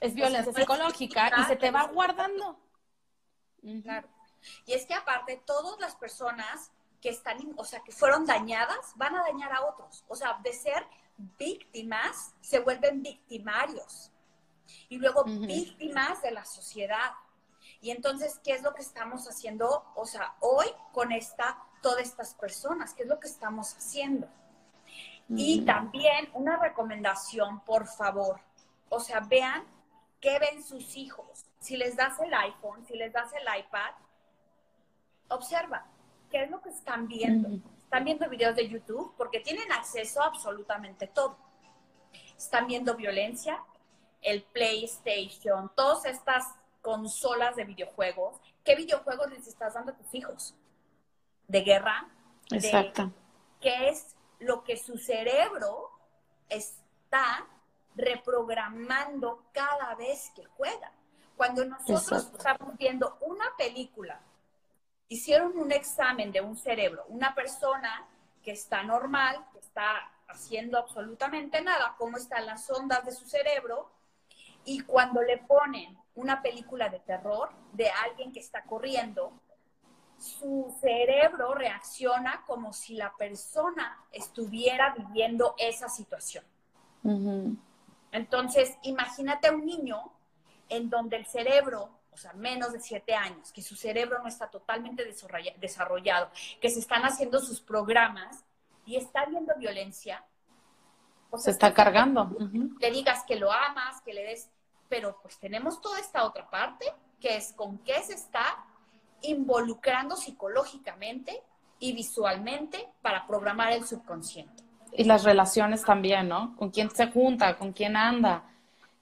Es 0.04 0.14
violencia 0.14 0.52
psicológica 0.52 1.32
y 1.40 1.44
se 1.44 1.56
te 1.56 1.70
va 1.70 1.84
guardando. 1.84 2.60
Claro. 3.82 4.08
Y 4.66 4.74
es 4.74 4.84
que 4.84 4.94
aparte, 4.94 5.42
todas 5.46 5.80
las 5.80 5.96
personas 5.96 6.70
que 7.00 7.08
están, 7.08 7.38
o 7.56 7.64
sea, 7.64 7.80
que 7.80 7.92
fueron 7.92 8.26
dañadas, 8.26 8.92
van 8.96 9.16
a 9.16 9.22
dañar 9.22 9.52
a 9.52 9.64
otros. 9.64 10.04
O 10.08 10.14
sea, 10.14 10.38
de 10.42 10.52
ser 10.52 10.86
víctimas, 11.38 12.34
se 12.42 12.60
vuelven 12.60 13.02
victimarios. 13.02 14.10
Y 14.88 14.98
luego 14.98 15.24
víctimas 15.24 16.20
de 16.22 16.32
la 16.32 16.44
sociedad. 16.44 17.12
Y 17.80 17.90
entonces, 17.90 18.38
¿qué 18.44 18.52
es 18.52 18.62
lo 18.62 18.74
que 18.74 18.82
estamos 18.82 19.26
haciendo? 19.26 19.84
O 19.94 20.04
sea, 20.04 20.34
hoy 20.40 20.66
con 20.92 21.12
esta, 21.12 21.58
todas 21.82 22.02
estas 22.02 22.34
personas, 22.34 22.92
¿qué 22.94 23.04
es 23.04 23.08
lo 23.08 23.20
que 23.20 23.28
estamos 23.28 23.74
haciendo? 23.74 24.28
Y 25.28 25.64
también 25.64 26.28
una 26.34 26.58
recomendación, 26.58 27.60
por 27.60 27.86
favor. 27.86 28.40
O 28.90 29.00
sea, 29.00 29.20
vean 29.20 29.64
qué 30.24 30.38
ven 30.38 30.64
sus 30.64 30.96
hijos. 30.96 31.44
Si 31.60 31.76
les 31.76 31.96
das 31.96 32.18
el 32.18 32.32
iPhone, 32.32 32.82
si 32.86 32.96
les 32.96 33.12
das 33.12 33.30
el 33.34 33.42
iPad, 33.42 33.92
observa 35.28 35.84
qué 36.30 36.44
es 36.44 36.50
lo 36.50 36.62
que 36.62 36.70
están 36.70 37.06
viendo. 37.06 37.50
Están 37.76 38.04
viendo 38.04 38.28
videos 38.30 38.56
de 38.56 38.66
YouTube 38.66 39.12
porque 39.18 39.40
tienen 39.40 39.70
acceso 39.70 40.22
a 40.22 40.26
absolutamente 40.28 41.06
todo. 41.08 41.36
Están 42.38 42.66
viendo 42.66 42.96
violencia, 42.96 43.62
el 44.22 44.42
PlayStation, 44.42 45.70
todas 45.76 46.06
estas 46.06 46.54
consolas 46.80 47.54
de 47.54 47.64
videojuegos. 47.64 48.40
¿Qué 48.64 48.76
videojuegos 48.76 49.30
les 49.30 49.46
estás 49.46 49.74
dando 49.74 49.92
a 49.92 49.94
tus 49.94 50.14
hijos? 50.14 50.54
¿De 51.48 51.60
guerra? 51.60 52.08
Exacto. 52.50 53.12
¿Qué 53.60 53.90
es 53.90 54.16
lo 54.38 54.64
que 54.64 54.78
su 54.78 54.96
cerebro 54.96 55.90
está 56.48 57.46
reprogramando 57.94 59.44
cada 59.52 59.94
vez 59.94 60.30
que 60.34 60.44
juega. 60.44 60.92
Cuando 61.36 61.64
nosotros 61.64 62.30
estamos 62.36 62.76
viendo 62.78 63.18
una 63.20 63.46
película, 63.56 64.20
hicieron 65.08 65.58
un 65.58 65.72
examen 65.72 66.32
de 66.32 66.40
un 66.40 66.56
cerebro, 66.56 67.04
una 67.08 67.34
persona 67.34 68.06
que 68.42 68.52
está 68.52 68.82
normal, 68.82 69.44
que 69.52 69.58
está 69.58 70.10
haciendo 70.28 70.78
absolutamente 70.78 71.60
nada, 71.60 71.94
cómo 71.98 72.16
están 72.16 72.46
las 72.46 72.70
ondas 72.70 73.04
de 73.04 73.12
su 73.12 73.24
cerebro, 73.26 73.90
y 74.64 74.80
cuando 74.80 75.22
le 75.22 75.38
ponen 75.38 75.96
una 76.14 76.40
película 76.40 76.88
de 76.88 77.00
terror 77.00 77.50
de 77.72 77.90
alguien 77.90 78.32
que 78.32 78.40
está 78.40 78.62
corriendo, 78.62 79.32
su 80.18 80.74
cerebro 80.80 81.54
reacciona 81.54 82.44
como 82.46 82.72
si 82.72 82.94
la 82.94 83.12
persona 83.16 83.98
estuviera 84.12 84.94
viviendo 84.96 85.54
esa 85.58 85.88
situación. 85.88 86.44
Entonces, 88.14 88.78
imagínate 88.82 89.48
a 89.48 89.52
un 89.52 89.66
niño 89.66 90.00
en 90.68 90.88
donde 90.88 91.16
el 91.16 91.26
cerebro, 91.26 91.90
o 92.12 92.16
sea, 92.16 92.32
menos 92.34 92.72
de 92.72 92.78
siete 92.78 93.12
años, 93.12 93.50
que 93.52 93.60
su 93.60 93.74
cerebro 93.74 94.20
no 94.20 94.28
está 94.28 94.48
totalmente 94.48 95.04
desarrollado, 95.58 96.30
que 96.60 96.70
se 96.70 96.78
están 96.78 97.02
haciendo 97.02 97.40
sus 97.40 97.60
programas 97.60 98.44
y 98.86 98.94
está 98.94 99.24
viendo 99.26 99.52
violencia. 99.58 100.24
O 101.30 101.38
se 101.38 101.50
está 101.50 101.74
cargando. 101.74 102.30
Le 102.78 102.90
digas 102.92 103.24
que 103.26 103.34
lo 103.34 103.50
amas, 103.50 104.00
que 104.02 104.14
le 104.14 104.22
des, 104.22 104.48
pero 104.88 105.18
pues 105.20 105.36
tenemos 105.40 105.80
toda 105.80 105.98
esta 105.98 106.24
otra 106.24 106.48
parte, 106.48 106.86
que 107.20 107.36
es 107.36 107.52
con 107.52 107.78
qué 107.78 108.00
se 108.04 108.14
está 108.14 108.64
involucrando 109.22 110.14
psicológicamente 110.14 111.42
y 111.80 111.92
visualmente 111.92 112.88
para 113.02 113.26
programar 113.26 113.72
el 113.72 113.84
subconsciente. 113.84 114.63
Y 114.96 115.04
las 115.04 115.24
relaciones 115.24 115.82
también, 115.84 116.28
¿no? 116.28 116.54
Con 116.56 116.70
quién 116.70 116.90
se 116.90 117.08
junta, 117.08 117.56
con 117.58 117.72
quién 117.72 117.96
anda, 117.96 118.44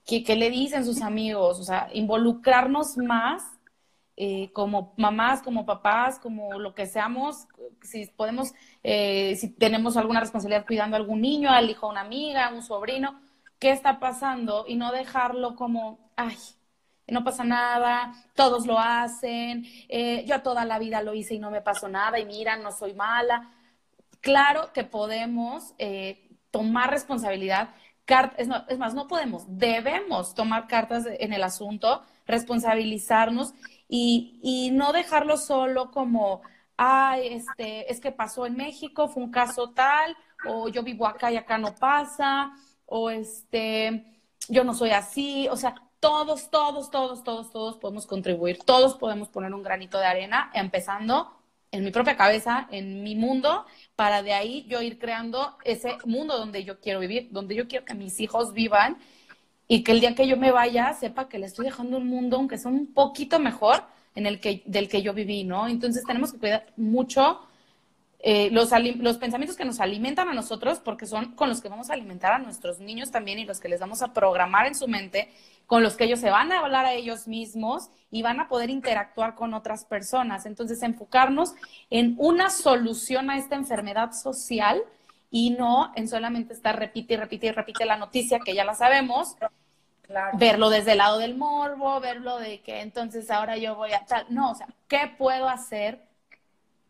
qué, 0.07 0.37
le 0.37 0.51
dicen 0.51 0.85
sus 0.85 1.03
amigos, 1.03 1.61
o 1.61 1.65
sea, 1.65 1.89
involucrarnos 1.93 2.97
más 2.97 3.43
eh, 4.17 4.51
como 4.53 4.95
mamás, 4.97 5.43
como 5.43 5.67
papás, 5.67 6.19
como 6.19 6.59
lo 6.59 6.75
que 6.75 6.87
seamos, 6.87 7.47
si 7.83 8.07
podemos, 8.07 8.53
eh, 8.83 9.37
si 9.37 9.49
tenemos 9.51 9.97
alguna 9.97 10.21
responsabilidad 10.21 10.67
cuidando 10.67 10.97
a 10.97 11.01
algún 11.01 11.21
niño, 11.21 11.51
al 11.51 11.71
hijo 11.71 11.87
de 11.87 11.93
una 11.93 12.01
amiga, 12.03 12.53
un 12.55 12.63
sobrino, 12.63 13.21
qué 13.59 13.71
está 13.71 14.01
pasando 14.01 14.65
y 14.67 14.77
no 14.77 14.93
dejarlo 14.93 15.57
como, 15.57 15.99
ay, 16.17 16.37
no 17.09 17.25
pasa 17.25 17.45
nada, 17.45 18.13
todos 18.35 18.67
lo 18.67 18.79
hacen, 18.79 19.65
eh, 19.89 20.25
yo 20.27 20.43
toda 20.43 20.65
la 20.65 20.79
vida 20.79 21.03
lo 21.03 21.15
hice 21.15 21.35
y 21.35 21.39
no 21.39 21.51
me 21.51 21.61
pasó 21.61 21.89
nada 21.89 22.19
y 22.19 22.25
mira, 22.27 22.57
no 22.57 22.73
soy 22.73 22.95
mala. 22.95 23.51
Claro 24.23 24.73
que 24.73 24.85
podemos 24.85 25.75
eh, 25.79 26.31
tomar 26.51 26.91
responsabilidad, 26.91 27.75
es, 28.37 28.49
es 28.69 28.79
más, 28.79 28.95
no 28.95 29.09
podemos, 29.09 29.45
debemos 29.49 30.35
tomar 30.35 30.67
cartas 30.69 31.07
en 31.07 31.33
el 31.33 31.43
asunto, 31.43 32.03
responsabilizarnos 32.27 33.53
y, 33.89 34.39
y 34.43 34.71
no 34.71 34.93
dejarlo 34.93 35.37
solo 35.37 35.91
como, 35.91 36.43
ay, 36.77 37.29
este, 37.35 37.91
es 37.91 38.01
que 38.01 38.13
pasó 38.13 38.47
en 38.47 38.57
México, 38.57 39.09
fue 39.09 39.25
un 39.25 39.33
caso 39.33 39.71
tal, 39.71 40.17
o 40.47 40.69
yo 40.69 40.85
vivo 40.85 41.07
acá 41.07 41.33
y 41.33 41.37
acá 41.37 41.59
no 41.59 41.75
pasa, 41.75 42.53
o 42.87 43.11
este, 43.11 44.07
yo 44.49 44.63
no 44.63 44.73
soy 44.73 44.91
así, 44.91 45.49
o 45.49 45.57
sea, 45.57 45.75
todos, 45.99 46.51
todos, 46.51 46.91
todos, 46.91 47.25
todos, 47.25 47.51
todos 47.51 47.77
podemos 47.79 48.07
contribuir, 48.07 48.63
todos 48.65 48.95
podemos 48.95 49.29
poner 49.29 49.53
un 49.53 49.63
granito 49.65 49.99
de 49.99 50.07
arena, 50.07 50.51
empezando 50.55 51.42
en 51.73 51.83
mi 51.83 51.91
propia 51.91 52.17
cabeza, 52.17 52.69
en 52.71 53.03
mi 53.03 53.17
mundo, 53.17 53.67
para 53.97 54.23
de 54.23 54.35
ahí 54.35 54.65
yo 54.69 54.83
ir 54.83 54.99
creando 54.99 55.57
ese 55.65 55.97
mundo 56.05 56.39
donde 56.39 56.65
yo 56.65 56.79
quiero 56.81 57.01
vivir, 57.01 57.29
donde 57.31 57.55
yo 57.55 57.67
quiero 57.67 57.85
que 57.85 57.95
mis 57.95 58.21
hijos 58.21 58.53
vivan 58.53 58.99
y 59.67 59.83
que 59.83 59.93
el 59.93 60.01
día 60.01 60.15
que 60.15 60.29
yo 60.29 60.37
me 60.37 60.53
vaya 60.53 60.93
sepa 60.93 61.29
que 61.29 61.39
le 61.39 61.47
estoy 61.47 61.65
dejando 61.65 61.97
un 61.97 62.07
mundo, 62.07 62.37
aunque 62.37 62.59
sea 62.59 62.71
un 62.71 62.93
poquito 62.93 63.39
mejor 63.39 63.85
en 64.15 64.27
el 64.27 64.39
que, 64.39 64.63
del 64.67 64.89
que 64.89 65.01
yo 65.01 65.15
viví, 65.15 65.45
¿no? 65.45 65.67
Entonces 65.67 66.05
tenemos 66.05 66.33
que 66.33 66.39
cuidar 66.39 66.67
mucho 66.77 67.41
eh, 68.19 68.51
los, 68.53 68.71
los 68.99 69.17
pensamientos 69.17 69.57
que 69.57 69.65
nos 69.65 69.81
alimentan 69.81 70.29
a 70.29 70.35
nosotros, 70.35 70.79
porque 70.79 71.07
son 71.07 71.33
con 71.35 71.49
los 71.49 71.63
que 71.63 71.69
vamos 71.69 71.91
a 71.91 71.95
alimentar 71.95 72.33
a 72.33 72.39
nuestros 72.39 72.81
niños 72.81 73.11
también 73.11 73.39
y 73.39 73.45
los 73.45 73.61
que 73.61 73.69
les 73.69 73.81
vamos 73.81 74.03
a 74.03 74.13
programar 74.13 74.67
en 74.67 74.75
su 74.75 74.87
mente, 74.87 75.33
con 75.67 75.83
los 75.83 75.97
que 75.97 76.05
ellos 76.05 76.21
se 76.21 76.31
van 76.31 76.53
a 76.53 76.61
hablar 76.61 76.85
a 76.85 76.93
ellos 76.93 77.27
mismos 77.29 77.91
y 78.11 78.23
van 78.23 78.41
a 78.41 78.49
poder 78.49 78.71
interactuar 78.71 79.35
con 79.35 79.55
otras 79.55 79.85
personas. 79.85 80.47
Entonces, 80.47 80.83
enfocarnos 80.83 81.55
en 81.91 82.15
una 82.19 82.51
solución 82.51 83.31
a 83.31 83.39
esta 83.39 83.57
enfermedad 83.57 84.13
social 84.13 84.83
y 85.31 85.51
no 85.51 85.93
en 85.97 86.09
solamente 86.09 86.53
estar 86.53 86.79
repite 86.79 87.15
y 87.15 87.17
repite 87.17 87.47
y 87.47 87.53
repite 87.53 87.87
la 87.87 87.97
noticia 87.97 88.41
que 88.41 88.55
ya 88.55 88.65
la 88.65 88.75
sabemos. 88.75 89.37
Verlo 90.35 90.69
desde 90.69 90.93
el 90.93 90.99
lado 90.99 91.19
del 91.19 91.37
morbo, 91.37 91.99
verlo 92.01 92.39
de 92.39 92.61
que 92.61 92.81
entonces 92.81 93.31
ahora 93.31 93.57
yo 93.57 93.77
voy 93.77 93.93
a 93.93 94.05
tal. 94.05 94.27
No, 94.29 94.51
o 94.51 94.55
sea, 94.55 94.67
¿qué 94.89 95.11
puedo 95.17 95.49
hacer 95.49 96.03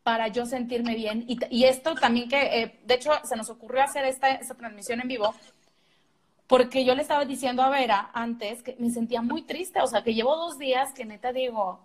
para 0.02 0.28
yo 0.28 0.46
sentirme 0.46 0.94
bien. 0.94 1.24
Y, 1.28 1.64
esto 1.64 1.94
también 1.94 2.28
que, 2.28 2.62
eh, 2.62 2.80
de 2.84 2.94
hecho, 2.94 3.12
se 3.24 3.36
nos 3.36 3.50
ocurrió 3.50 3.82
hacer 3.82 4.04
esta, 4.04 4.30
esta 4.30 4.54
transmisión 4.54 5.00
en 5.00 5.08
vivo, 5.08 5.34
porque 6.52 6.84
yo 6.84 6.94
le 6.94 7.00
estaba 7.00 7.24
diciendo 7.24 7.62
a 7.62 7.70
Vera 7.70 8.10
antes 8.12 8.62
que 8.62 8.76
me 8.78 8.90
sentía 8.90 9.22
muy 9.22 9.40
triste, 9.40 9.80
o 9.80 9.86
sea, 9.86 10.02
que 10.02 10.12
llevo 10.12 10.36
dos 10.36 10.58
días 10.58 10.92
que 10.92 11.06
neta 11.06 11.32
digo, 11.32 11.80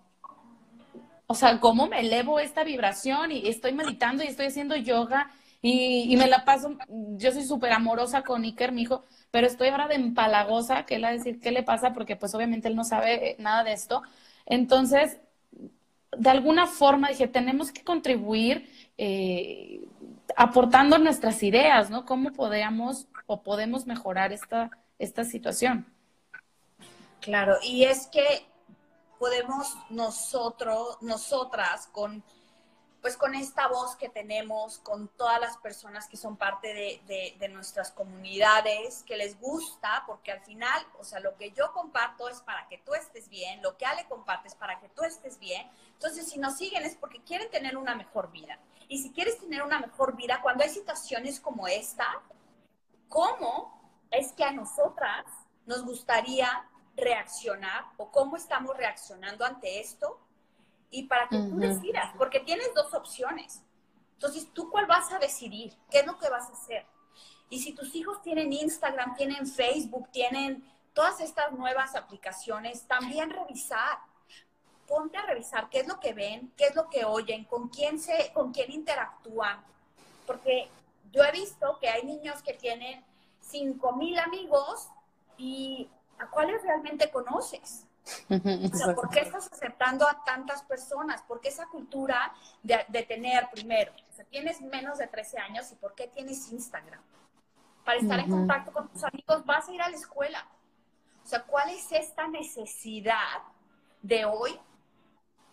o 1.26 1.34
sea, 1.34 1.58
¿cómo 1.58 1.86
me 1.86 2.00
elevo 2.00 2.38
esta 2.38 2.64
vibración? 2.64 3.32
Y 3.32 3.48
estoy 3.48 3.72
meditando 3.72 4.22
y 4.22 4.26
estoy 4.26 4.48
haciendo 4.48 4.76
yoga 4.76 5.30
y, 5.62 6.14
me 6.18 6.26
la 6.26 6.44
paso, 6.44 6.76
yo 7.16 7.32
soy 7.32 7.44
súper 7.44 7.72
amorosa 7.72 8.24
con 8.24 8.42
Iker, 8.42 8.72
mi 8.72 8.82
hijo, 8.82 9.06
pero 9.30 9.46
estoy 9.46 9.68
ahora 9.68 9.88
de 9.88 9.94
empalagosa, 9.94 10.84
que 10.84 10.96
él 10.96 11.06
a 11.06 11.12
decir 11.12 11.40
qué 11.40 11.50
le 11.50 11.62
pasa, 11.62 11.94
porque 11.94 12.16
pues 12.16 12.34
obviamente 12.34 12.68
él 12.68 12.76
no 12.76 12.84
sabe 12.84 13.36
nada 13.38 13.64
de 13.64 13.72
esto. 13.72 14.02
Entonces, 14.44 15.18
de 16.14 16.28
alguna 16.28 16.66
forma 16.66 17.08
dije, 17.08 17.26
tenemos 17.26 17.72
que 17.72 17.84
contribuir 17.84 18.68
eh, 18.98 19.80
aportando 20.36 20.98
nuestras 20.98 21.42
ideas, 21.42 21.88
¿no? 21.88 22.04
¿Cómo 22.04 22.32
podemos 22.32 23.06
o 23.28 23.42
podemos 23.42 23.86
mejorar 23.86 24.32
esta, 24.32 24.70
esta 24.98 25.22
situación? 25.22 25.86
Claro, 27.20 27.58
y 27.62 27.84
es 27.84 28.08
que 28.08 28.44
podemos 29.20 29.76
nosotros, 29.90 30.98
nosotras, 31.02 31.88
con 31.92 32.24
pues 33.00 33.16
con 33.16 33.34
esta 33.34 33.68
voz 33.68 33.96
que 33.96 34.08
tenemos, 34.08 34.78
con 34.78 35.08
todas 35.08 35.40
las 35.40 35.56
personas 35.58 36.08
que 36.08 36.16
son 36.16 36.36
parte 36.36 37.00
de, 37.06 37.48
nuestras 37.48 37.92
comunidades, 37.92 39.04
que 39.04 39.16
les 39.16 39.38
gusta, 39.40 40.02
porque 40.06 40.32
al 40.32 40.40
final, 40.40 40.84
o 40.98 41.04
sea, 41.04 41.20
lo 41.20 41.36
que 41.36 41.52
yo 41.52 41.72
comparto 41.72 42.28
es 42.28 42.40
para 42.40 42.66
que 42.68 42.78
tú 42.78 42.94
estés 42.94 43.28
bien, 43.28 43.62
lo 43.62 43.76
que 43.76 43.86
Ale 43.86 44.04
comparte 44.06 44.48
es 44.48 44.54
para 44.54 44.78
que 44.80 44.88
tú 44.88 45.04
estés 45.04 45.38
bien. 45.38 45.66
Entonces, 45.92 46.28
si 46.28 46.38
nos 46.38 46.56
siguen 46.56 46.84
es 46.84 46.96
porque 46.96 47.22
quieren 47.22 47.50
tener 47.50 47.76
una 47.76 47.94
mejor 47.94 48.30
vida. 48.30 48.58
Y 48.88 49.02
si 49.02 49.12
quieres 49.12 49.38
tener 49.38 49.62
una 49.62 49.78
mejor 49.78 50.16
vida, 50.16 50.40
cuando 50.42 50.64
hay 50.64 50.70
situaciones 50.70 51.40
como 51.40 51.68
esta, 51.68 52.20
¿cómo 53.08 53.80
es 54.10 54.32
que 54.32 54.44
a 54.44 54.52
nosotras 54.52 55.24
nos 55.66 55.84
gustaría 55.84 56.68
reaccionar 56.96 57.84
o 57.96 58.10
cómo 58.10 58.36
estamos 58.36 58.76
reaccionando 58.76 59.44
ante 59.44 59.80
esto? 59.80 60.20
y 60.90 61.04
para 61.04 61.28
que 61.28 61.36
tú 61.36 61.58
decidas, 61.58 62.12
porque 62.16 62.40
tienes 62.40 62.72
dos 62.74 62.92
opciones. 62.94 63.62
Entonces, 64.14 64.48
¿tú 64.52 64.70
cuál 64.70 64.86
vas 64.86 65.12
a 65.12 65.18
decidir? 65.18 65.74
¿Qué 65.90 66.00
es 66.00 66.06
lo 66.06 66.18
que 66.18 66.28
vas 66.28 66.48
a 66.48 66.52
hacer? 66.52 66.86
Y 67.50 67.60
si 67.60 67.72
tus 67.72 67.94
hijos 67.94 68.20
tienen 68.22 68.52
Instagram, 68.52 69.14
tienen 69.14 69.46
Facebook, 69.46 70.10
tienen 70.10 70.64
todas 70.92 71.20
estas 71.20 71.52
nuevas 71.52 71.94
aplicaciones, 71.94 72.86
también 72.86 73.30
revisar. 73.30 73.98
Ponte 74.86 75.18
a 75.18 75.22
revisar 75.22 75.68
qué 75.68 75.80
es 75.80 75.86
lo 75.86 76.00
que 76.00 76.14
ven, 76.14 76.52
qué 76.56 76.66
es 76.66 76.74
lo 76.74 76.88
que 76.88 77.04
oyen, 77.04 77.44
con 77.44 77.68
quién 77.68 78.00
se, 78.00 78.32
con 78.32 78.52
quién 78.52 78.72
interactúan. 78.72 79.62
Porque 80.26 80.68
yo 81.12 81.24
he 81.24 81.32
visto 81.32 81.78
que 81.80 81.88
hay 81.88 82.04
niños 82.04 82.42
que 82.42 82.54
tienen 82.54 83.04
5 83.40 83.92
mil 83.96 84.18
amigos 84.18 84.88
y 85.36 85.90
a 86.18 86.26
cuáles 86.28 86.62
realmente 86.62 87.10
conoces. 87.10 87.84
¿por 88.94 89.10
qué 89.10 89.20
estás 89.20 89.52
aceptando 89.52 90.08
a 90.08 90.24
tantas 90.24 90.62
personas? 90.62 91.22
¿Por 91.22 91.40
qué 91.40 91.48
esa 91.48 91.66
cultura 91.66 92.32
de, 92.62 93.02
tener 93.02 93.48
primero? 93.50 93.92
O 94.10 94.12
sea, 94.14 94.24
tienes 94.24 94.60
menos 94.60 94.98
de 94.98 95.06
13 95.06 95.38
años 95.38 95.70
y 95.72 95.74
¿por 95.76 95.94
qué 95.94 96.08
tienes 96.08 96.50
Instagram? 96.50 97.02
Para 97.84 97.98
estar 97.98 98.18
en 98.18 98.30
contacto 98.30 98.72
con 98.72 98.88
tus 98.88 99.04
amigos 99.04 99.44
vas 99.46 99.68
a 99.68 99.72
ir 99.72 99.82
a 99.82 99.88
la 99.88 99.96
escuela. 99.96 100.46
O 101.24 101.26
sea, 101.26 101.42
¿cuál 101.44 101.70
es 101.70 101.90
esta 101.92 102.26
necesidad 102.28 103.42
de 104.02 104.24
hoy? 104.24 104.58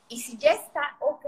Y 0.07 0.21
si 0.21 0.37
ya 0.37 0.51
está, 0.51 0.97
ok, 0.99 1.25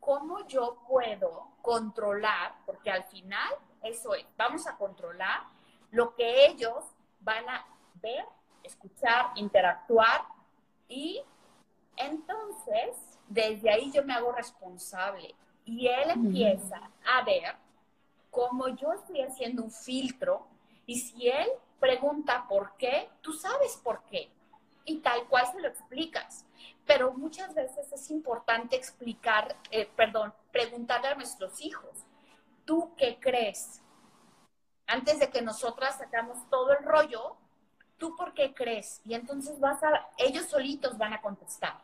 ¿cómo 0.00 0.46
yo 0.46 0.82
puedo 0.88 1.48
controlar? 1.62 2.56
Porque 2.66 2.90
al 2.90 3.04
final, 3.04 3.54
eso 3.82 4.14
es, 4.14 4.26
vamos 4.36 4.66
a 4.66 4.76
controlar 4.76 5.42
lo 5.90 6.14
que 6.14 6.46
ellos 6.46 6.84
van 7.20 7.48
a 7.48 7.64
ver 8.02 8.24
escuchar, 8.62 9.32
interactuar 9.36 10.22
y 10.88 11.22
entonces 11.96 12.96
desde 13.28 13.70
ahí 13.70 13.90
yo 13.92 14.04
me 14.04 14.14
hago 14.14 14.32
responsable 14.32 15.34
y 15.64 15.86
él 15.86 16.10
empieza 16.10 16.90
a 17.06 17.22
ver 17.24 17.54
cómo 18.30 18.68
yo 18.68 18.92
estoy 18.92 19.20
haciendo 19.20 19.62
un 19.62 19.70
filtro 19.70 20.46
y 20.86 20.98
si 20.98 21.28
él 21.28 21.48
pregunta 21.78 22.46
por 22.48 22.76
qué, 22.76 23.08
tú 23.20 23.32
sabes 23.32 23.76
por 23.76 24.02
qué 24.04 24.30
y 24.84 24.98
tal 24.98 25.26
cual 25.28 25.46
se 25.52 25.60
lo 25.60 25.68
explicas. 25.68 26.44
Pero 26.90 27.12
muchas 27.12 27.54
veces 27.54 27.92
es 27.92 28.10
importante 28.10 28.74
explicar, 28.74 29.54
eh, 29.70 29.88
perdón, 29.94 30.34
preguntarle 30.50 31.06
a 31.06 31.14
nuestros 31.14 31.60
hijos, 31.60 32.04
¿tú 32.64 32.96
qué 32.96 33.20
crees? 33.20 33.80
Antes 34.88 35.20
de 35.20 35.30
que 35.30 35.40
nosotras 35.40 35.98
sacamos 35.98 36.38
todo 36.50 36.72
el 36.72 36.84
rollo, 36.84 37.36
¿tú 37.96 38.16
por 38.16 38.34
qué 38.34 38.52
crees? 38.52 39.02
Y 39.04 39.14
entonces 39.14 39.60
vas 39.60 39.80
a, 39.84 40.08
ellos 40.18 40.46
solitos 40.46 40.98
van 40.98 41.12
a 41.12 41.22
contestar. 41.22 41.80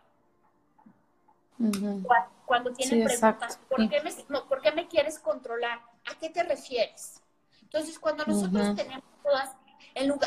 cuando, 2.45 2.73
tienen 2.73 3.05
preguntas, 3.05 3.61
¿por 3.69 3.89
qué, 3.89 4.03
me, 4.03 4.13
¿por 4.41 4.61
qué, 4.61 4.73
me, 4.73 4.89
quieres 4.89 5.21
controlar? 5.21 5.83
¿A 6.11 6.19
qué 6.19 6.31
te 6.31 6.43
refieres? 6.43 7.23
Entonces, 7.63 7.97
cuando 8.01 8.25
nosotros 8.25 8.75
tenemos 8.75 9.05
todas, 9.23 9.55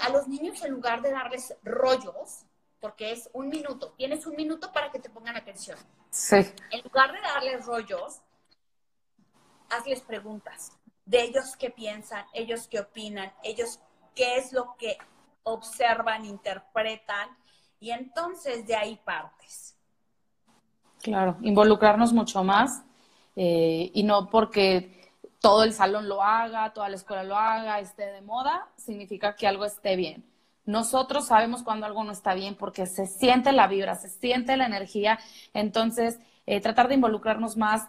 a 0.01 0.09
los 0.09 0.29
niños 0.29 0.63
en 0.63 0.71
lugar 0.71 1.01
de 1.01 1.11
darles 1.11 1.53
rollos, 1.63 2.45
porque 2.79 3.11
es 3.11 3.29
un 3.33 3.49
minuto, 3.49 3.93
tienes 3.97 4.25
un 4.25 4.35
minuto 4.35 4.71
para 4.71 4.91
que 4.91 4.99
te 4.99 5.09
pongan 5.09 5.35
atención. 5.35 5.77
Sí. 6.09 6.37
En 6.71 6.81
lugar 6.83 7.11
de 7.11 7.21
darles 7.21 7.65
rollos, 7.65 8.21
hazles 9.69 10.01
preguntas 10.01 10.71
de 11.09 11.23
ellos 11.23 11.55
qué 11.57 11.71
piensan, 11.71 12.23
ellos 12.33 12.67
qué 12.67 12.79
opinan, 12.79 13.33
ellos 13.43 13.79
qué 14.15 14.37
es 14.37 14.53
lo 14.53 14.75
que 14.77 14.95
observan, 15.41 16.23
interpretan 16.23 17.29
y 17.79 17.89
entonces 17.89 18.67
de 18.67 18.75
ahí 18.75 18.95
partes. 19.03 19.75
Claro, 21.01 21.37
involucrarnos 21.41 22.13
mucho 22.13 22.43
más 22.43 22.83
eh, 23.35 23.89
y 23.91 24.03
no 24.03 24.29
porque 24.29 25.15
todo 25.39 25.63
el 25.63 25.73
salón 25.73 26.07
lo 26.07 26.21
haga, 26.21 26.73
toda 26.73 26.89
la 26.89 26.97
escuela 26.97 27.23
lo 27.23 27.35
haga, 27.35 27.79
esté 27.79 28.05
de 28.05 28.21
moda, 28.21 28.67
significa 28.75 29.35
que 29.35 29.47
algo 29.47 29.65
esté 29.65 29.95
bien. 29.95 30.28
Nosotros 30.69 31.25
sabemos 31.25 31.63
cuando 31.63 31.87
algo 31.87 32.03
no 32.03 32.11
está 32.11 32.35
bien 32.35 32.53
porque 32.53 32.85
se 32.85 33.07
siente 33.07 33.51
la 33.51 33.65
vibra, 33.65 33.95
se 33.95 34.07
siente 34.07 34.55
la 34.55 34.67
energía. 34.67 35.17
Entonces, 35.55 36.19
eh, 36.45 36.61
tratar 36.61 36.87
de 36.87 36.93
involucrarnos 36.93 37.57
más 37.57 37.87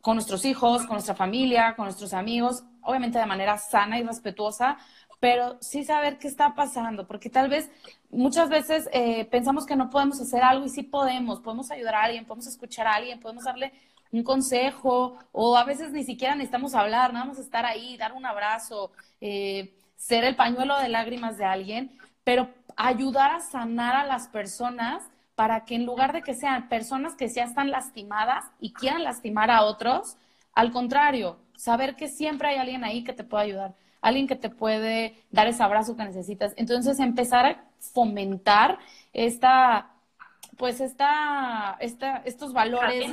con 0.00 0.16
nuestros 0.16 0.46
hijos, 0.46 0.86
con 0.86 0.94
nuestra 0.94 1.14
familia, 1.14 1.74
con 1.76 1.84
nuestros 1.84 2.14
amigos, 2.14 2.64
obviamente 2.80 3.18
de 3.18 3.26
manera 3.26 3.58
sana 3.58 3.98
y 3.98 4.02
respetuosa, 4.02 4.78
pero 5.20 5.58
sí 5.60 5.84
saber 5.84 6.16
qué 6.16 6.26
está 6.26 6.54
pasando, 6.54 7.06
porque 7.06 7.28
tal 7.28 7.50
vez 7.50 7.70
muchas 8.08 8.48
veces 8.48 8.88
eh, 8.94 9.26
pensamos 9.26 9.66
que 9.66 9.76
no 9.76 9.90
podemos 9.90 10.18
hacer 10.18 10.42
algo 10.42 10.64
y 10.64 10.70
sí 10.70 10.84
podemos, 10.84 11.40
podemos 11.40 11.70
ayudar 11.70 11.96
a 11.96 12.04
alguien, 12.04 12.24
podemos 12.24 12.46
escuchar 12.46 12.86
a 12.86 12.94
alguien, 12.94 13.20
podemos 13.20 13.44
darle 13.44 13.74
un 14.10 14.22
consejo 14.22 15.18
o 15.32 15.58
a 15.58 15.64
veces 15.64 15.92
ni 15.92 16.02
siquiera 16.02 16.34
necesitamos 16.34 16.74
hablar, 16.74 17.12
nada 17.12 17.26
más 17.26 17.38
estar 17.38 17.66
ahí, 17.66 17.98
dar 17.98 18.14
un 18.14 18.24
abrazo, 18.24 18.90
eh, 19.20 19.74
ser 19.96 20.24
el 20.24 20.34
pañuelo 20.34 20.78
de 20.78 20.88
lágrimas 20.88 21.36
de 21.36 21.44
alguien, 21.44 21.98
pero 22.24 22.48
ayudar 22.76 23.32
a 23.32 23.40
sanar 23.40 23.96
a 23.96 24.06
las 24.06 24.28
personas 24.28 25.02
para 25.34 25.64
que 25.64 25.74
en 25.74 25.86
lugar 25.86 26.12
de 26.12 26.22
que 26.22 26.34
sean 26.34 26.68
personas 26.68 27.14
que 27.14 27.28
ya 27.28 27.44
están 27.44 27.70
lastimadas 27.70 28.44
y 28.60 28.72
quieran 28.72 29.02
lastimar 29.02 29.50
a 29.50 29.62
otros, 29.62 30.16
al 30.54 30.70
contrario, 30.70 31.38
saber 31.56 31.96
que 31.96 32.08
siempre 32.08 32.48
hay 32.48 32.58
alguien 32.58 32.84
ahí 32.84 33.04
que 33.04 33.12
te 33.12 33.24
pueda 33.24 33.44
ayudar 33.44 33.74
alguien 34.02 34.26
que 34.26 34.36
te 34.36 34.50
puede 34.50 35.14
dar 35.30 35.46
ese 35.46 35.62
abrazo 35.62 35.96
que 35.96 36.04
necesitas. 36.04 36.52
Entonces, 36.56 36.98
empezar 36.98 37.46
a 37.46 37.64
fomentar 37.78 38.78
esta, 39.12 39.92
pues 40.58 40.80
esta, 40.80 41.76
esta, 41.80 42.16
estos 42.24 42.52
valores, 42.52 43.12